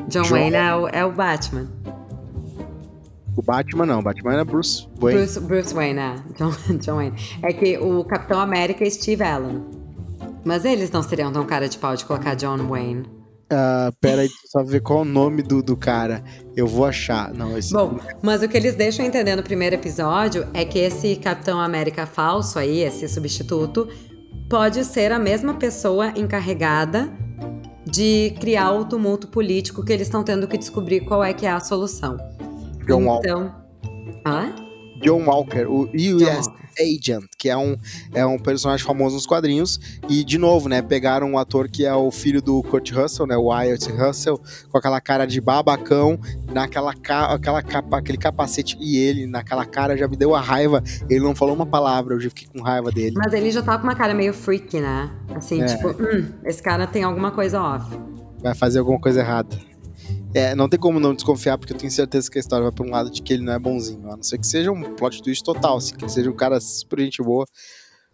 [0.09, 1.69] John, John Wayne é o, é o Batman.
[3.37, 5.21] O Batman não, o Batman é Bruce Wayne.
[5.21, 6.15] Bruce, Bruce Wayne, é.
[6.37, 7.17] John, John Wayne.
[7.43, 9.65] É que o Capitão América é Steve Allen.
[10.45, 13.21] Mas eles não seriam tão cara de pau de colocar John Wayne.
[13.53, 16.23] Uh, pera aí, só ver qual é o nome do, do cara.
[16.57, 17.35] Eu vou achar.
[17.35, 17.73] Não, esse...
[17.73, 22.07] Bom, mas o que eles deixam entender no primeiro episódio é que esse Capitão América
[22.07, 23.89] falso aí, esse substituto,
[24.49, 27.11] pode ser a mesma pessoa encarregada
[27.85, 31.51] de criar o tumulto político que eles estão tendo que descobrir qual é que é
[31.51, 32.17] a solução.
[32.95, 33.29] John Walker.
[33.29, 33.55] Então.
[34.27, 34.55] Hã?
[35.03, 37.77] John Walker, o US Agent, que é um,
[38.13, 39.81] é um personagem famoso nos quadrinhos.
[40.09, 43.37] E, de novo, né, pegaram um ator que é o filho do Kurt Russell, né,
[43.37, 46.19] o Wyatt Russell, com aquela cara de babacão,
[46.53, 50.83] naquela aquela capa, aquele capacete, e ele, naquela cara, já me deu a raiva.
[51.09, 53.15] Ele não falou uma palavra, eu já fiquei com raiva dele.
[53.17, 55.11] Mas ele já tava com uma cara meio freak, né?
[55.35, 55.67] Assim, é.
[55.67, 57.87] tipo, hum, esse cara tem alguma coisa off.
[58.43, 59.70] Vai fazer alguma coisa errada.
[60.35, 62.87] É, não tem como não desconfiar, porque eu tenho certeza que a história vai pra
[62.87, 64.11] um lado de que ele não é bonzinho.
[64.11, 66.61] A não ser que seja um plot twist total, assim, que ele seja um cara
[66.61, 67.45] super gente boa.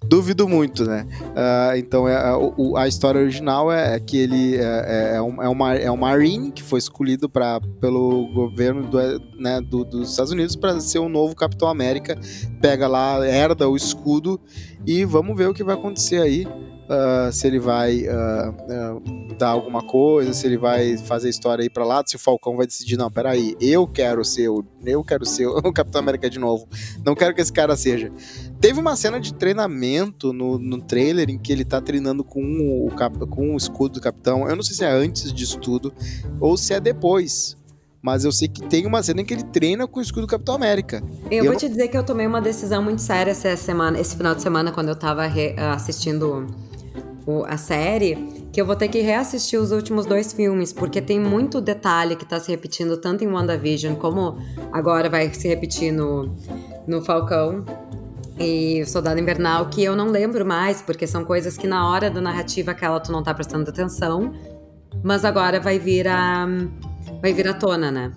[0.04, 1.06] Duvido muito, né?
[1.22, 5.22] Uh, então, é, a, é, a, história original é, é que ele é, é, é,
[5.22, 8.98] um, é, uma, é um Marine que foi escolhido pra, pelo governo do,
[9.38, 12.18] né, do, dos Estados Unidos para ser o novo Capitão América.
[12.60, 14.38] Pega lá, herda o escudo
[14.86, 16.46] e vamos ver o que vai acontecer aí
[16.86, 21.62] uh, se ele vai uh, uh, dar alguma coisa, se ele vai fazer a história
[21.62, 25.02] aí para lá, se o Falcão vai decidir, não, peraí, eu quero ser o, eu
[25.04, 26.66] quero ser o Capitão América de novo,
[27.04, 28.10] não quero que esse cara seja.
[28.60, 32.88] Teve uma cena de treinamento no, no trailer em que ele tá treinando com o,
[33.28, 35.92] com o escudo do Capitão, eu não sei se é antes disso tudo
[36.40, 37.56] ou se é depois,
[38.00, 40.30] mas eu sei que tem uma cena em que ele treina com o escudo do
[40.30, 41.02] Capitão América.
[41.30, 41.58] Eu, eu vou não...
[41.58, 44.70] te dizer que eu tomei uma decisão muito séria essa semana, esse final de semana,
[44.70, 45.24] quando eu tava
[45.74, 46.46] assistindo
[47.26, 51.18] o, a série, que eu vou ter que reassistir os últimos dois filmes, porque tem
[51.18, 54.38] muito detalhe que tá se repetindo tanto em WandaVision como
[54.72, 56.34] agora vai se repetir no,
[56.86, 57.64] no Falcão
[58.38, 62.08] e o Soldado Invernal, que eu não lembro mais, porque são coisas que na hora
[62.08, 64.32] da narrativa aquela tu não tá prestando atenção,
[65.02, 66.46] mas agora vai vir a
[67.20, 68.12] vai vir à tona, né?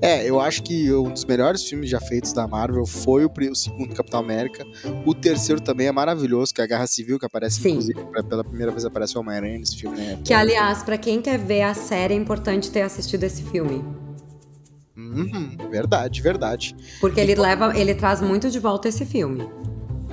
[0.00, 3.54] É, eu acho que um dos melhores filmes já feitos da Marvel foi o, o,
[3.54, 4.64] segundo Capitão América.
[5.04, 7.70] O terceiro também é maravilhoso, que é a Guerra Civil, que aparece, Sim.
[7.70, 10.18] inclusive, pela primeira vez aparece o Homem-Aranha nesse filme, né?
[10.24, 13.84] Que, aliás, para quem quer ver a série, é importante ter assistido esse filme.
[14.96, 16.76] Uhum, verdade, verdade.
[17.00, 19.48] Porque ele leva, ele traz muito de volta esse filme.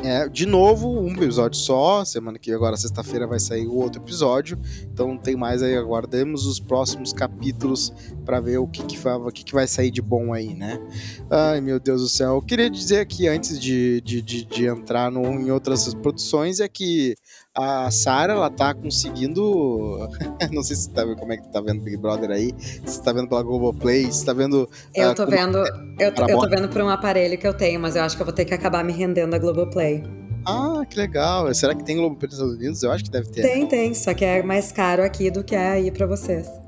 [0.08, 2.06] É, de novo, um episódio só.
[2.06, 4.56] Semana que agora, sexta-feira, vai sair o outro episódio.
[4.84, 5.76] Então tem mais aí.
[5.76, 7.92] Aguardemos os próximos capítulos
[8.24, 10.80] para ver o que, que, vai, o que, que vai sair de bom aí, né?
[11.28, 12.36] Ai, meu Deus do céu.
[12.36, 16.68] Eu queria dizer aqui, antes de, de, de, de entrar no, em outras produções, é
[16.68, 17.16] que
[17.56, 20.10] a Sarah, ela tá conseguindo.
[20.52, 22.54] não sei se você tá vendo como é que tá vendo Big Brother aí.
[22.60, 24.70] Se você tá vendo pela Globoplay, se tá vendo.
[24.94, 25.60] Eu uh, tô vendo.
[25.98, 28.22] Eu, tô, eu tô vendo por um aparelho que eu tenho, mas eu acho que
[28.22, 30.04] eu vou ter que acabar me rendendo a Globoplay.
[30.46, 31.52] Ah, que legal.
[31.54, 32.84] Será que tem Globoplay nos Estados Unidos?
[32.84, 33.42] Eu acho que deve ter.
[33.42, 33.94] Tem, tem.
[33.94, 36.65] Só que é mais caro aqui do que é aí pra vocês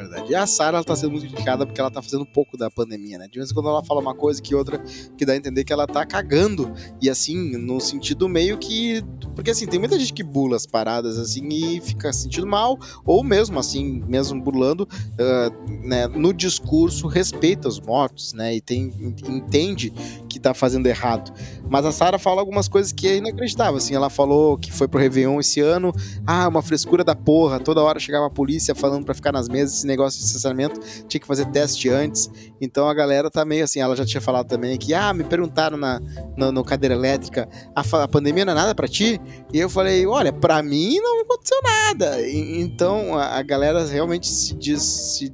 [0.00, 0.32] verdade.
[0.32, 3.18] E a Sarah, ela tá sendo muito criticada porque ela tá fazendo pouco da pandemia,
[3.18, 3.28] né?
[3.28, 4.78] De vez em quando ela fala uma coisa que outra
[5.16, 6.72] que dá a entender que ela tá cagando.
[7.00, 9.02] E assim, no sentido meio que.
[9.34, 13.22] Porque assim, tem muita gente que bula as paradas assim e fica sentindo mal, ou
[13.22, 18.54] mesmo assim, mesmo burlando, uh, né, no discurso respeita os mortos, né?
[18.54, 18.92] E tem,
[19.26, 19.92] entende
[20.28, 21.32] que tá fazendo errado.
[21.68, 23.76] Mas a Sarah fala algumas coisas que é inacreditável.
[23.76, 25.92] Assim, ela falou que foi pro Réveillon esse ano.
[26.26, 27.60] Ah, uma frescura da porra.
[27.60, 31.26] Toda hora chegava a polícia falando para ficar nas mesas negócio de estacionamento, tinha que
[31.26, 32.30] fazer teste antes.
[32.60, 35.76] Então a galera tá meio assim, ela já tinha falado também que, ah, me perguntaram
[35.76, 36.00] na,
[36.36, 39.20] no, no cadeira elétrica, a, a, pandemia não é nada para ti?
[39.52, 42.20] E eu falei, olha, para mim não aconteceu nada.
[42.22, 44.82] E, então a, a, galera realmente se diz.
[44.82, 45.32] Se,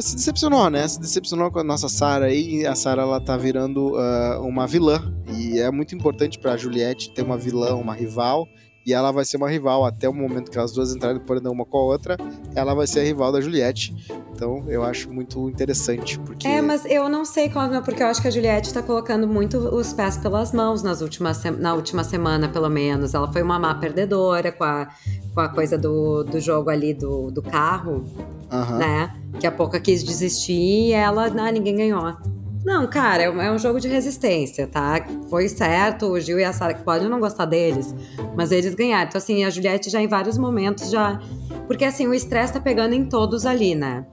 [0.00, 0.86] se decepcionou, né?
[0.88, 2.66] Se decepcionou com a nossa Sarah aí.
[2.66, 5.12] A Sarah ela tá virando uh, uma vilã.
[5.36, 8.46] E é muito importante pra Juliette ter uma vilã, uma rival
[8.84, 11.52] e ela vai ser uma rival até o momento que as duas entrarem no paredão
[11.52, 12.16] uma com a outra,
[12.54, 13.94] ela vai ser a rival da Juliette.
[14.34, 16.18] Então eu acho muito interessante.
[16.18, 16.46] Porque...
[16.48, 19.56] É, mas eu não sei, Cosma, porque eu acho que a Juliette tá colocando muito
[19.58, 23.14] os pés pelas mãos nas últimas, na última semana, pelo menos.
[23.14, 24.88] Ela foi uma má perdedora com a,
[25.32, 28.04] com a coisa do, do jogo ali do, do carro,
[28.50, 28.78] Aham.
[28.78, 29.16] né?
[29.38, 32.16] Que a pouca quis desistir e ela, ah, ninguém ganhou.
[32.64, 35.04] Não, cara, é um- é um jogo de resistência, tá?
[35.28, 37.94] Foi certo, o Gil e a Sara que podem não gostar deles,
[38.36, 39.08] mas eles ganharam.
[39.08, 41.20] Então, assim, a Juliette já em vários momentos já.
[41.66, 44.06] Porque, assim, o estresse tá pegando em todos ali, né?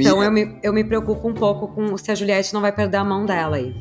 [0.00, 2.96] Então eu me, eu me preocupo um pouco com se a Juliette não vai perder
[2.98, 3.74] a mão dela aí.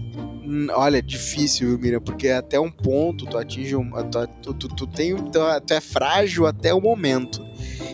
[0.45, 1.99] Hum, Olha, é difícil, viu, Miriam?
[2.01, 3.89] Porque até um ponto tu atinge um.
[3.91, 7.45] Tu, tu, tu, tu tem, tu, tu é frágil até o momento.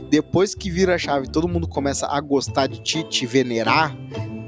[0.09, 3.95] Depois que vira a chave todo mundo começa a gostar de ti, te venerar,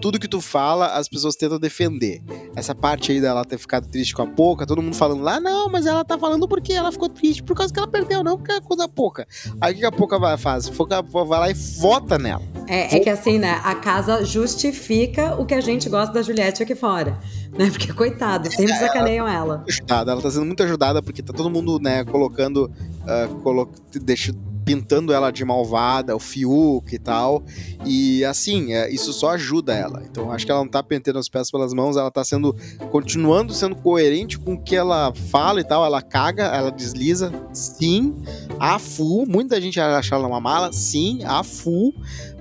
[0.06, 2.22] tudo que tu fala, as pessoas tentam defender.
[2.56, 5.68] Essa parte aí dela ter ficado triste com a Poca, todo mundo falando lá, não,
[5.68, 8.51] mas ela tá falando porque ela ficou triste, por causa que ela perdeu, não porque
[8.51, 9.28] é coisa pouca.
[9.60, 10.70] Aí o que a Poca vai, faz?
[10.70, 12.43] Foca vai lá e vota nela.
[12.68, 13.60] É, é que assim, né?
[13.64, 17.20] A casa justifica o que a gente gosta da Juliette aqui fora.
[17.58, 17.72] Né?
[17.72, 19.64] Porque, coitado, sempre sacaneiam ela.
[19.68, 22.72] ajudada, ela tá sendo muito ajudada porque tá todo mundo, né, colocando,
[23.08, 24.36] ah, colo deixa,
[24.66, 27.43] pintando ela de malvada, o Fiuk e tal.
[27.86, 30.03] E assim, é, isso só ajuda ela.
[30.09, 32.53] Então acho que ela não tá pentando os pés pelas mãos, ela tá sendo
[32.89, 35.86] continuando sendo coerente com o que ela fala e tal.
[35.86, 38.16] Ela caga, ela desliza, sim,
[38.59, 39.26] a full.
[39.28, 41.93] Muita gente acha ela uma mala, sim, a full.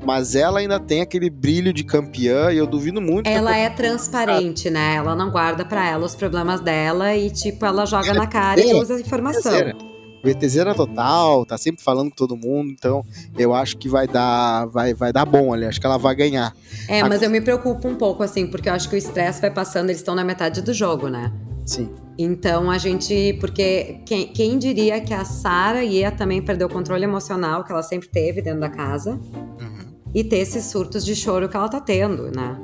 [0.05, 3.25] Mas ela ainda tem aquele brilho de campeã e eu duvido muito.
[3.25, 4.97] que Ela é transparente, né?
[4.97, 8.75] Ela não guarda pra ela os problemas dela e, tipo, ela joga na cara e
[8.75, 9.94] usa a informação.
[10.25, 13.05] VTZera total, tá sempre falando com todo mundo, então
[13.39, 16.55] eu acho que vai dar, vai, vai dar bom ali, acho que ela vai ganhar.
[16.89, 19.51] É, mas eu me preocupo um pouco, assim, porque eu acho que o estresse vai
[19.51, 21.31] passando, eles estão na metade do jogo, né?
[21.67, 21.91] Sim.
[22.19, 23.37] Então a gente.
[23.41, 27.83] Porque quem, quem diria que a Sara ia também perder o controle emocional que ela
[27.83, 29.13] sempre teve dentro da casa
[29.61, 29.87] Uhum.
[30.15, 32.57] e ter esses surtos de choro que ela tá tendo, né?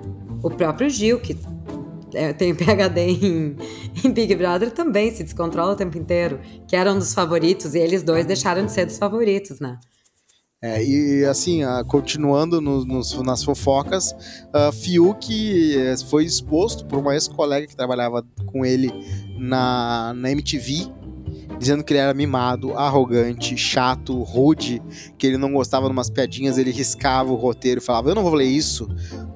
[0.43, 1.37] O próprio Gil, que
[2.15, 3.57] é, tem PHD em,
[4.05, 7.79] em Big Brother, também se descontrola o tempo inteiro, que era um dos favoritos, e
[7.79, 9.79] eles dois deixaram de ser dos favoritos, né?
[10.63, 14.15] É, e assim, ah, continuando no- nos- nas fofocas,
[14.53, 18.91] ah, Fiuk eh, foi exposto por uma ex-colega que trabalhava com ele
[19.39, 20.87] na, na MTV,
[21.59, 24.83] dizendo que ele era mimado, arrogante, chato, rude,
[25.17, 28.35] que ele não gostava de umas piadinhas, ele riscava o roteiro falava: Eu não vou
[28.35, 28.87] ler isso.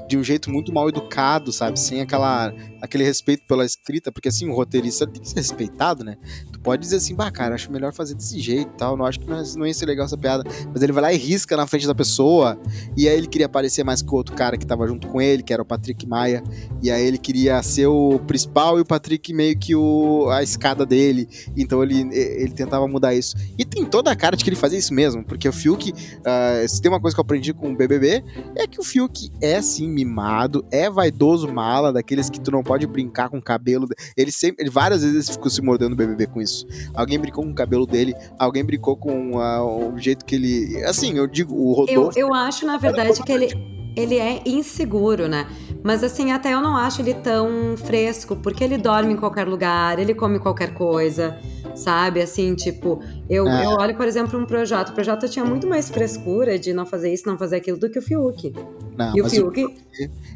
[0.09, 1.79] De um jeito muito mal educado, sabe?
[1.79, 6.17] Sem aquela, aquele respeito pela escrita, porque assim, o roteirista tem que ser respeitado, né?
[6.65, 9.29] Pode dizer assim, bah, cara, acho melhor fazer desse jeito e tal, não acho que
[9.29, 10.43] não, é- não ia ser legal essa piada.
[10.73, 12.59] Mas ele vai lá e risca na frente da pessoa,
[12.97, 15.43] e aí ele queria aparecer mais que o outro cara que tava junto com ele,
[15.43, 16.43] que era o Patrick Maia,
[16.83, 20.87] e aí ele queria ser o principal e o Patrick meio que o, a escada
[20.87, 23.37] dele, então ele, ele tentava mudar isso.
[23.59, 25.93] E tem toda a cara de que ele fazia isso mesmo, porque o Fiuk,
[26.25, 28.25] ah, se tem uma coisa que eu aprendi com o BBB,
[28.57, 32.87] é que o Fiuk é sim mimado, é vaidoso mala, daqueles que tu não pode
[32.87, 33.87] brincar com o cabelo.
[34.17, 36.54] Ele sempre, ele, várias vezes ficou se mordendo no BBB com isso.
[36.95, 40.83] Alguém brincou com o cabelo dele, alguém brincou com ah, o jeito que ele.
[40.85, 42.19] Assim, eu digo, o Eu, Rodolfo.
[42.19, 43.49] eu acho, na verdade, que ele,
[43.97, 45.47] ele é inseguro, né?
[45.83, 49.99] Mas assim, até eu não acho ele tão fresco, porque ele dorme em qualquer lugar,
[49.99, 51.39] ele come qualquer coisa,
[51.75, 52.23] sabe?
[52.23, 53.67] Assim, tipo, eu, É.
[53.67, 54.91] eu olho, por exemplo, um projeto.
[54.91, 57.99] O projeto tinha muito mais frescura de não fazer isso, não fazer aquilo do que
[57.99, 58.53] o Fiuk.
[58.97, 59.75] Não, e o Fiuk,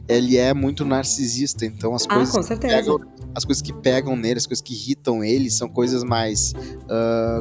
[0.09, 2.35] ele é muito narcisista, então as ah, coisas.
[2.35, 2.77] com que certeza.
[2.77, 3.01] pegam-
[3.35, 6.55] as coisas que pegam nele, as coisas que irritam ele, são coisas mais
[6.89, 7.41] ah,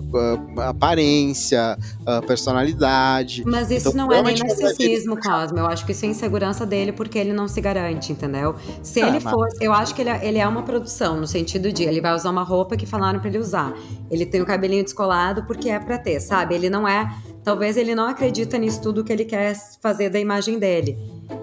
[0.70, 3.44] aparência, ah, personalidade.
[3.46, 5.58] Mas isso Então, não é nem narcisismo, Cosmo.
[5.60, 8.56] Eu acho que isso é insegurança dele porque ele não se garante, entendeu?
[8.84, 9.58] Se Ah, ele mas- fosse.
[9.64, 12.30] Eu acho que ele é, ele é uma produção, no sentido de ele vai usar
[12.30, 13.74] uma roupa que falaram pra ele usar.
[14.12, 16.54] Ele tem o cabelinho descolado porque é pra ter, sabe?
[16.56, 17.12] Ele não é.
[17.48, 20.98] Talvez ele não acredita nisso tudo que ele quer fazer da imagem dele.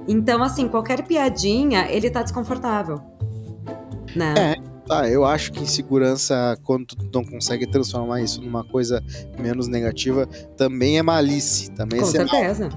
[0.07, 3.00] Então, assim, qualquer piadinha, ele tá desconfortável.
[4.14, 4.34] Né?
[4.38, 9.02] É, Tá, eu acho que insegurança, quando tu não consegue transformar isso numa coisa
[9.38, 10.26] menos negativa,
[10.59, 11.72] também é malícia.
[11.74, 12.28] Também Com é ser mal.
[12.28, 12.68] certeza.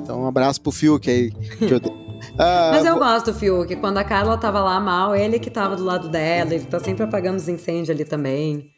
[0.00, 1.32] Então, um abraço pro Fiuk aí.
[1.32, 1.92] que eu dei.
[2.38, 3.74] Ah, Mas eu vou- gosto do Fiuk.
[3.74, 7.02] Quando a Carla tava lá mal, ele que tava do lado dela, ele tá sempre
[7.02, 8.70] apagando os incêndios ali também.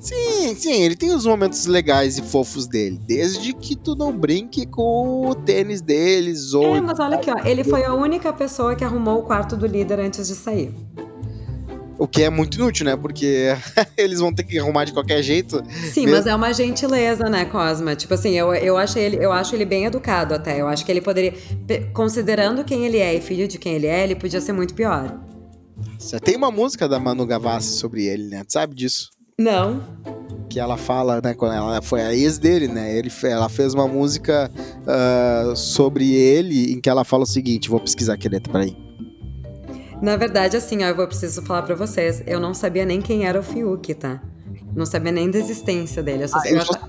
[0.00, 3.00] Sim, sim, ele tem os momentos legais e fofos dele.
[3.06, 6.76] Desde que tu não brinque com o tênis deles ou.
[6.76, 7.38] É, mas olha aqui, ó.
[7.44, 10.74] Ele foi a única pessoa que arrumou o quarto do líder antes de sair.
[11.98, 12.94] O que é muito inútil, né?
[12.94, 13.56] Porque
[13.96, 15.62] eles vão ter que arrumar de qualquer jeito.
[15.92, 17.96] Sim, Mesmo- mas é uma gentileza, né, Cosma?
[17.96, 20.60] Tipo assim, eu, eu, acho ele, eu acho ele bem educado até.
[20.60, 21.32] Eu acho que ele poderia.
[21.94, 25.18] Considerando quem ele é e filho de quem ele é, ele podia ser muito pior.
[26.22, 28.44] Tem uma música da Manu Gavassi sobre ele, né?
[28.44, 29.15] Tu sabe disso?
[29.38, 29.82] Não.
[30.48, 32.96] que ela fala, né, quando ela foi a ex dele, né?
[32.96, 34.50] Ele, ela fez uma música
[34.82, 38.74] uh, sobre ele em que ela fala o seguinte, vou pesquisar aqui dentro, peraí.
[40.00, 43.26] Na verdade, assim, ó, eu vou preciso falar para vocês, eu não sabia nem quem
[43.26, 44.22] era o Fiuk, tá?
[44.74, 46.24] Não sabia nem da existência dele.
[46.24, 46.88] Eu, só, ah, eu, só,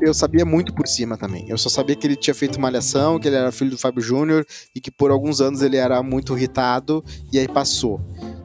[0.00, 1.46] eu sabia muito por cima também.
[1.48, 4.44] Eu só sabia que ele tinha feito malhação, que ele era filho do Fábio Júnior
[4.74, 8.00] e que por alguns anos ele era muito irritado e aí passou.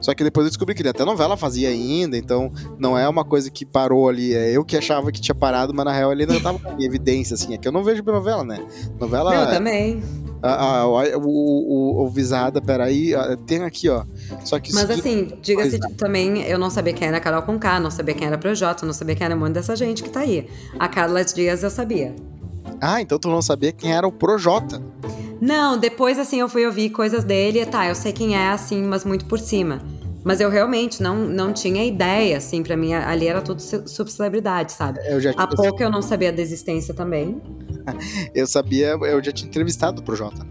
[0.08, 3.26] Só que depois eu descobri que ele até novela fazia ainda, então não é uma
[3.26, 4.32] coisa que parou ali.
[4.32, 7.34] É eu que achava que tinha parado, mas na real ele ainda tava em evidência,
[7.34, 7.52] assim.
[7.52, 8.58] É que eu não vejo novela, né?
[8.98, 9.34] Novela.
[9.34, 10.02] Eu também.
[10.42, 13.12] Ah, o, o, o, Visada, peraí,
[13.44, 14.02] tem aqui, ó.
[14.46, 17.90] Só que Mas assim, diga-se também, eu não sabia quem era a Carol Conká, não
[17.90, 20.48] sabia quem era Projota, não sabia quem era muito dessa gente que tá aí.
[20.78, 22.16] A Carla Dias eu sabia.
[22.80, 24.80] Ah, então tu não sabia quem era o Projota.
[25.38, 29.04] Não, depois assim eu fui ouvir coisas dele, tá, eu sei quem é assim, mas
[29.04, 29.82] muito por cima.
[30.28, 35.00] Mas eu realmente não, não tinha ideia, assim, para mim ali era tudo subcelebridade, sabe?
[35.08, 37.40] Eu já Há pouco eu não sabia da existência também.
[38.34, 40.46] eu sabia, eu já tinha entrevistado pro Jota.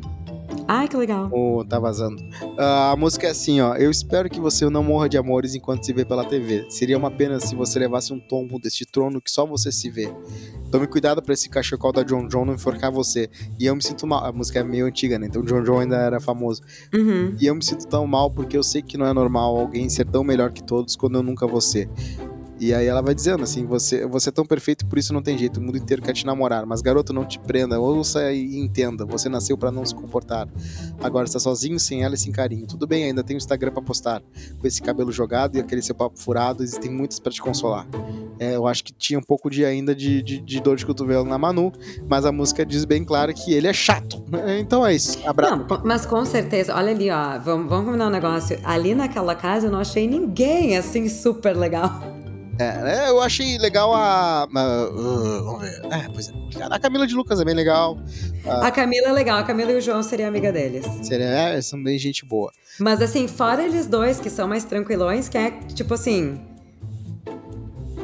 [0.67, 1.29] Ai, que legal.
[1.31, 2.21] Oh, tá vazando.
[2.41, 3.75] Uh, a música é assim, ó.
[3.75, 6.65] Eu espero que você não morra de amores enquanto se vê pela TV.
[6.69, 10.13] Seria uma pena se você levasse um tombo deste trono que só você se vê.
[10.69, 13.29] Tome cuidado para esse cachecol da John John não enforcar você.
[13.57, 14.25] E eu me sinto mal.
[14.25, 15.27] A música é meio antiga, né?
[15.27, 16.61] Então John John ainda era famoso.
[16.93, 17.35] Uhum.
[17.39, 20.05] E eu me sinto tão mal porque eu sei que não é normal alguém ser
[20.05, 21.89] tão melhor que todos quando eu nunca vou ser.
[22.59, 25.37] E aí ela vai dizendo assim: você, você é tão perfeito, por isso não tem
[25.37, 25.59] jeito.
[25.59, 26.65] O mundo inteiro quer te namorar.
[26.65, 27.79] Mas garoto, não te prenda.
[27.79, 29.05] Ouça e entenda.
[29.05, 30.47] Você nasceu para não se comportar.
[31.01, 32.65] Agora está sozinho, sem ela e sem carinho.
[32.65, 34.21] Tudo bem, ainda tem o Instagram para postar.
[34.59, 37.87] Com esse cabelo jogado e aquele seu papo furado, existem muitas para te consolar.
[38.39, 41.25] É, eu acho que tinha um pouco de ainda de, de, de, dor de cotovelo
[41.25, 41.71] na Manu,
[42.07, 44.23] mas a música diz bem claro que ele é chato.
[44.59, 45.19] Então é isso.
[45.27, 45.65] Abraço.
[45.83, 47.39] Mas com certeza, olha ali, ó.
[47.39, 48.59] Vamos, vamos combinar um negócio.
[48.63, 52.16] Ali naquela casa eu não achei ninguém assim super legal.
[52.59, 54.43] É, né, eu achei legal a.
[54.43, 55.79] a uh, vamos ver.
[55.91, 56.33] É, pois é.
[56.63, 57.99] A Camila de Lucas é bem legal.
[58.45, 60.85] A, a Camila é legal, a Camila e o João seriam amiga deles.
[61.03, 62.51] Seria, é, são bem gente boa.
[62.79, 66.39] Mas assim, fora eles dois, que são mais tranquilões, que é tipo assim.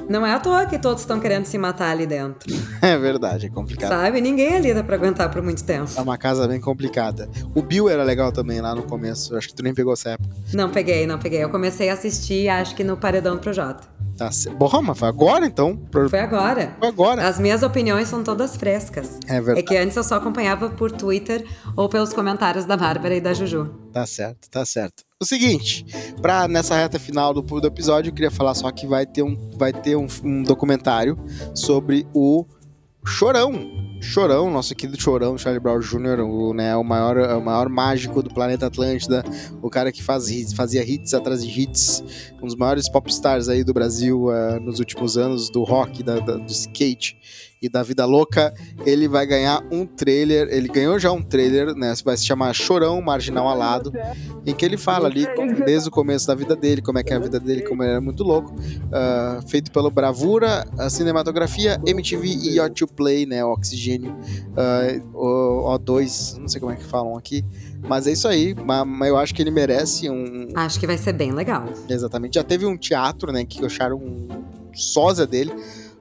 [0.10, 2.54] Não é à toa que todos estão querendo se matar ali dentro.
[2.84, 3.89] É verdade, é complicado.
[3.89, 4.20] Sabe?
[4.20, 5.89] Ninguém ali dá pra aguentar por muito tempo.
[5.95, 7.30] É uma casa bem complicada.
[7.56, 9.38] O Bill era legal também lá no começo.
[9.38, 10.36] Acho que tu nem pegou essa época.
[10.54, 11.41] Não peguei, não peguei.
[11.41, 13.88] Eu comecei a assistir, acho que no Paredão do Projota.
[14.18, 15.80] Tá Bom, mas foi agora então?
[15.91, 16.76] Foi agora.
[16.80, 17.28] Foi agora.
[17.28, 19.20] As minhas opiniões são todas frescas.
[19.28, 19.59] É verdade.
[19.59, 21.45] É que antes eu só acompanhava por Twitter
[21.76, 23.74] ou pelos comentários da Bárbara e da Juju.
[23.91, 25.03] Tá certo, tá certo.
[25.20, 25.86] O seguinte,
[26.22, 29.51] pra nessa reta final do, do episódio, eu queria falar só que vai ter um,
[29.57, 31.18] vai ter um, um documentário
[31.55, 32.45] sobre o
[33.06, 38.24] Chorão, Chorão, nosso querido Chorão, Charlie Brown Jr., o, né, o, maior, o maior mágico
[38.24, 39.24] do planeta Atlântida,
[39.62, 42.04] o cara que faz, fazia hits atrás de hits,
[42.41, 46.38] um dos maiores popstars aí do Brasil uh, nos últimos anos, do rock, da, da,
[46.38, 47.18] do skate
[47.64, 48.53] e da Vida Louca,
[48.86, 53.01] ele vai ganhar um trailer, ele ganhou já um trailer, né, vai se chamar Chorão
[53.01, 53.93] Marginal Alado,
[54.45, 55.26] em que ele fala ali
[55.66, 57.91] desde o começo da vida dele, como é que é a vida dele, como ele
[57.91, 64.11] era muito louco, uh, feito pelo Bravura, a Cinematografia, MTV e O2 Play, né, Oxigênio,
[64.11, 67.45] uh, o O2, não sei como é que falam aqui,
[67.88, 70.49] mas é isso aí, mas eu acho que ele merece um...
[70.55, 71.66] Acho que vai ser bem legal.
[71.89, 74.28] Exatamente, já teve um teatro, né, que acharam um
[74.74, 75.53] sósia dele,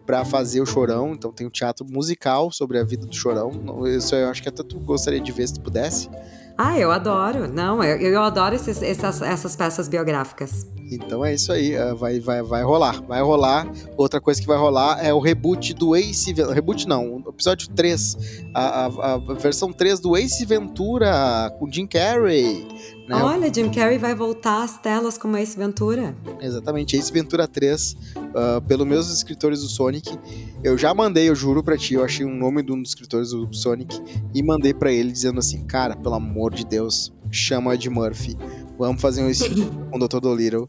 [0.04, 1.12] para fazer o Chorão.
[1.12, 3.50] Então tem um teatro musical sobre a vida do Chorão.
[3.86, 6.08] Isso eu acho que até tu gostaria de ver se tu pudesse.
[6.56, 7.48] Ah, eu adoro.
[7.48, 10.66] Não, eu, eu adoro esses, essas, essas peças biográficas.
[10.94, 13.70] Então é isso aí, é, vai, vai, vai rolar, vai rolar.
[13.96, 16.54] Outra coisa que vai rolar é o reboot do Ace Ventura.
[16.54, 18.16] Reboot não, episódio 3.
[18.54, 22.66] A, a, a, versão 3 do Ace Ventura com Jim Carrey.
[23.08, 23.16] Né?
[23.16, 26.16] Olha, Jim Carrey vai voltar às telas como Ace Ventura.
[26.40, 27.96] Exatamente, Ace Ventura 3, uh,
[28.34, 30.18] ah, pelos meus escritores do Sonic.
[30.62, 33.30] Eu já mandei, eu juro pra ti, eu achei um nome de um dos escritores
[33.30, 34.00] do Sonic
[34.32, 38.36] e mandei para ele dizendo assim: Cara, pelo amor de Deus, chama Ed Murphy
[38.86, 40.20] Vamos fazer um estilo com o Dr.
[40.20, 40.68] Dolittle.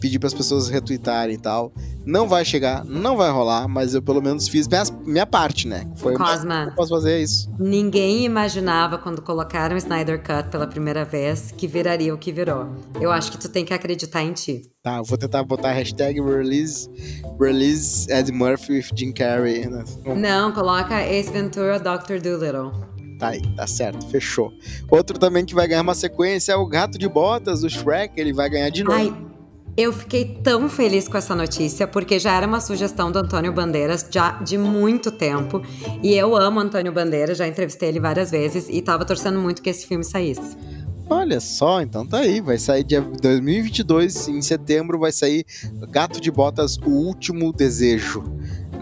[0.00, 1.72] Pedir para as pessoas retweetarem e tal.
[2.04, 5.88] Não vai chegar, não vai rolar, mas eu pelo menos fiz minha, minha parte, né?
[5.96, 7.50] Foi Cosma, eu posso fazer isso.
[7.58, 12.68] Ninguém imaginava quando colocaram o Snyder Cut pela primeira vez que viraria o que virou.
[13.00, 14.62] Eu acho que tu tem que acreditar em ti.
[14.82, 16.90] Tá, eu vou tentar botar a hashtag release,
[17.38, 19.68] release Ed Murphy with Jim Carrey.
[19.68, 19.84] Né?
[20.16, 22.20] Não, coloca Ace Ventura Dr.
[22.20, 22.91] Dolittle.
[23.22, 24.52] Tá aí, tá certo, fechou.
[24.90, 28.32] Outro também que vai ganhar uma sequência é o Gato de Botas do Shrek, ele
[28.32, 28.96] vai ganhar de novo.
[28.96, 29.14] Ai.
[29.76, 34.04] Eu fiquei tão feliz com essa notícia, porque já era uma sugestão do Antônio Bandeiras
[34.10, 35.62] já de muito tempo.
[36.02, 39.70] E eu amo Antônio Bandeiras, já entrevistei ele várias vezes e tava torcendo muito que
[39.70, 40.56] esse filme saísse.
[41.08, 45.46] Olha só, então tá aí, vai sair dia 2022, em setembro vai sair
[45.90, 48.24] Gato de Botas, o último desejo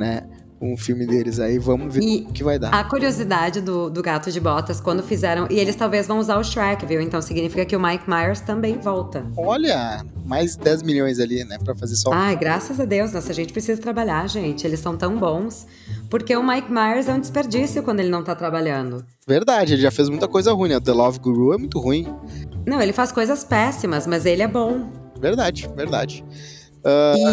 [0.01, 0.23] né?
[0.61, 2.75] Um filme deles aí, vamos ver E o que vai dar.
[2.75, 5.47] A curiosidade do, do Gato de Botas, quando fizeram.
[5.51, 7.01] E eles talvez vão usar o Shrek, viu?
[7.01, 9.25] Então significa que o Mike Myers também volta.
[9.37, 12.13] Olha, mais 10 milhões ali, né, pra fazer só.
[12.13, 14.67] Ai, graças a Deus, nossa gente precisa trabalhar, gente.
[14.67, 15.67] Eles são tão bons.
[16.11, 19.05] Porque o Mike Myers é um desperdício quando ele não tá trabalhando.
[19.27, 20.77] Verdade, ele já fez muita coisa ruim, né?
[20.77, 22.07] O The Love Guru é muito ruim.
[22.67, 24.91] Não, ele faz coisas péssimas, mas ele é bom.
[25.19, 26.25] Verdade, verdade.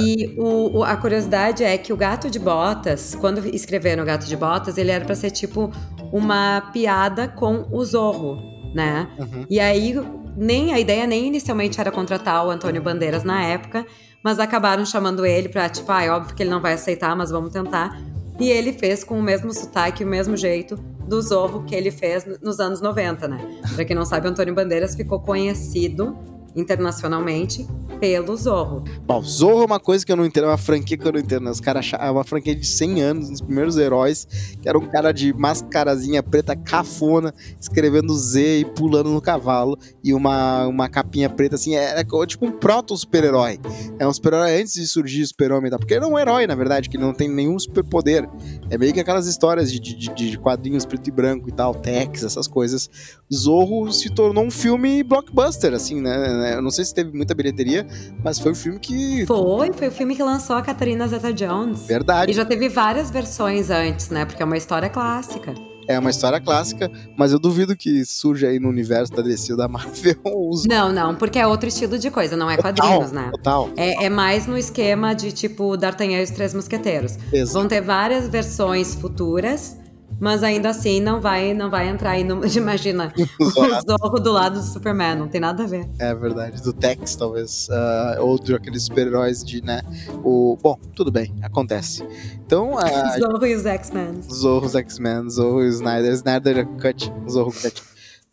[0.05, 4.25] E o, o- a curiosidade é que o Gato de Botas, quando escreveram o Gato
[4.27, 5.71] de Botas, ele era pra ser tipo
[6.11, 8.37] uma piada com o Zorro,
[8.73, 9.07] né?
[9.19, 9.45] Uhum.
[9.49, 9.95] E aí,
[10.35, 13.85] nem a ideia nem inicialmente era contratar o Antônio Bandeiras na época,
[14.23, 17.29] mas acabaram chamando ele pra, tipo, ah, é óbvio que ele não vai aceitar, mas
[17.31, 17.99] vamos tentar.
[18.39, 20.75] E ele fez com o mesmo sotaque, o mesmo jeito
[21.07, 23.39] do Zorro que ele fez nos anos 90, né?
[23.75, 26.15] Pra quem não sabe, o Antônio Bandeiras ficou conhecido
[26.57, 27.65] internacionalmente
[27.99, 28.83] pelo Zorro.
[29.05, 31.19] Bom, Zorro é uma coisa que eu não entendo, é uma franquia que eu não
[31.19, 31.43] entendo.
[31.43, 31.51] né?
[31.51, 34.27] Os caras é uma franquia de 100 anos, os primeiros heróis,
[34.61, 40.13] que era um cara de mascarazinha preta cafona, escrevendo Z e pulando no cavalo, e
[40.13, 43.59] uma, uma capinha preta assim, era tipo um proto-super-herói.
[43.97, 45.77] É um super-herói antes de surgir o super-homem, tá?
[45.79, 48.29] porque ele é um herói, na verdade, que não tem nenhum superpoder.
[48.69, 52.23] É meio que aquelas histórias de, de- de quadrinhos preto e branco e tal, Tex,
[52.23, 52.89] essas coisas.
[53.33, 56.46] Zorro se tornou um filme blockbuster, assim, né?
[56.53, 57.85] Eu não sei se teve muita bilheteria,
[58.23, 59.25] mas foi um filme que.
[59.25, 61.85] Foi, foi o filme que lançou a Catherine Zeta-Jones.
[61.85, 62.31] Verdade.
[62.31, 64.25] E já teve várias versões antes, né?
[64.25, 65.53] Porque é uma história clássica.
[65.87, 69.57] É uma história clássica, mas eu duvido que surja aí no universo da DC ou
[69.57, 73.29] da Marvel os Não, não, porque é outro estilo de coisa, não é quadrinhos, né?
[73.31, 73.69] Total.
[73.77, 77.17] É, é mais no esquema de tipo D'Artagnan e os Três Mosqueteiros.
[77.31, 77.53] Exato.
[77.53, 79.77] Vão ter várias versões futuras,
[80.19, 82.45] mas ainda assim não vai, não vai entrar aí no.
[82.57, 85.87] Imagina, o Zorro do lado do Superman, não tem nada a ver.
[85.99, 86.61] É verdade.
[86.61, 87.67] Do Tex, talvez.
[87.71, 89.81] ah, ou de aqueles super-heróis de, né?
[90.23, 90.57] O...
[90.61, 92.03] Bom, tudo bem, acontece.
[92.45, 94.21] Então, a Zorro e os X-Men.
[94.21, 97.83] Zorro, os X-Men, Zorro e o Snyder, Snyder Cut, Zorro Cut.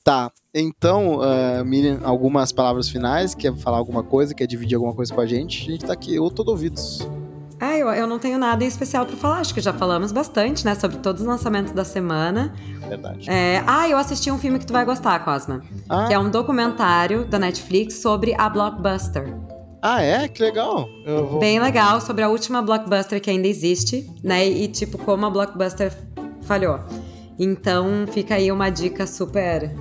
[0.02, 3.34] Tá, então, ah, Miriam, algumas palavras finais?
[3.34, 4.34] Quer falar alguma coisa?
[4.34, 5.68] Quer dividir alguma coisa com a gente?
[5.68, 7.06] A gente tá aqui, eu tô de ouvidos.
[7.66, 9.38] Ah, eu, eu não tenho nada em especial pra falar.
[9.38, 10.74] Acho que já falamos bastante, né?
[10.74, 12.52] Sobre todos os lançamentos da semana.
[12.88, 13.28] Verdade.
[13.30, 15.62] É, Ah, eu assisti um filme que tu vai gostar, Cosma.
[15.88, 19.34] Ah, Que é um documentário da Netflix sobre a Blockbuster.
[19.82, 20.28] ah, é?
[20.28, 20.86] Que legal.
[21.06, 21.38] Vou...
[21.38, 24.46] Bem legal, sobre a última Blockbuster que ainda existe, né?
[24.46, 25.92] E, tipo, como a Blockbuster
[26.42, 26.80] falhou.
[27.38, 29.74] Então, fica aí uma dica super...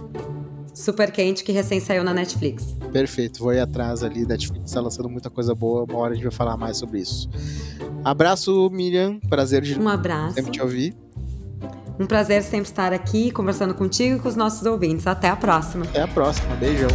[0.73, 2.75] Super quente que recém saiu na Netflix.
[2.91, 4.25] Perfeito, vou ir atrás ali.
[4.25, 5.83] Netflix tá lançando muita coisa boa.
[5.83, 7.29] Uma hora a gente vai falar mais sobre isso.
[8.03, 9.19] Abraço, Miriam.
[9.29, 10.35] Prazer de Um abraço.
[10.35, 10.95] sempre te ouvir.
[11.99, 15.05] Um prazer sempre estar aqui conversando contigo e com os nossos ouvintes.
[15.05, 15.85] Até a próxima.
[15.85, 16.55] Até a próxima.
[16.55, 16.89] Beijão.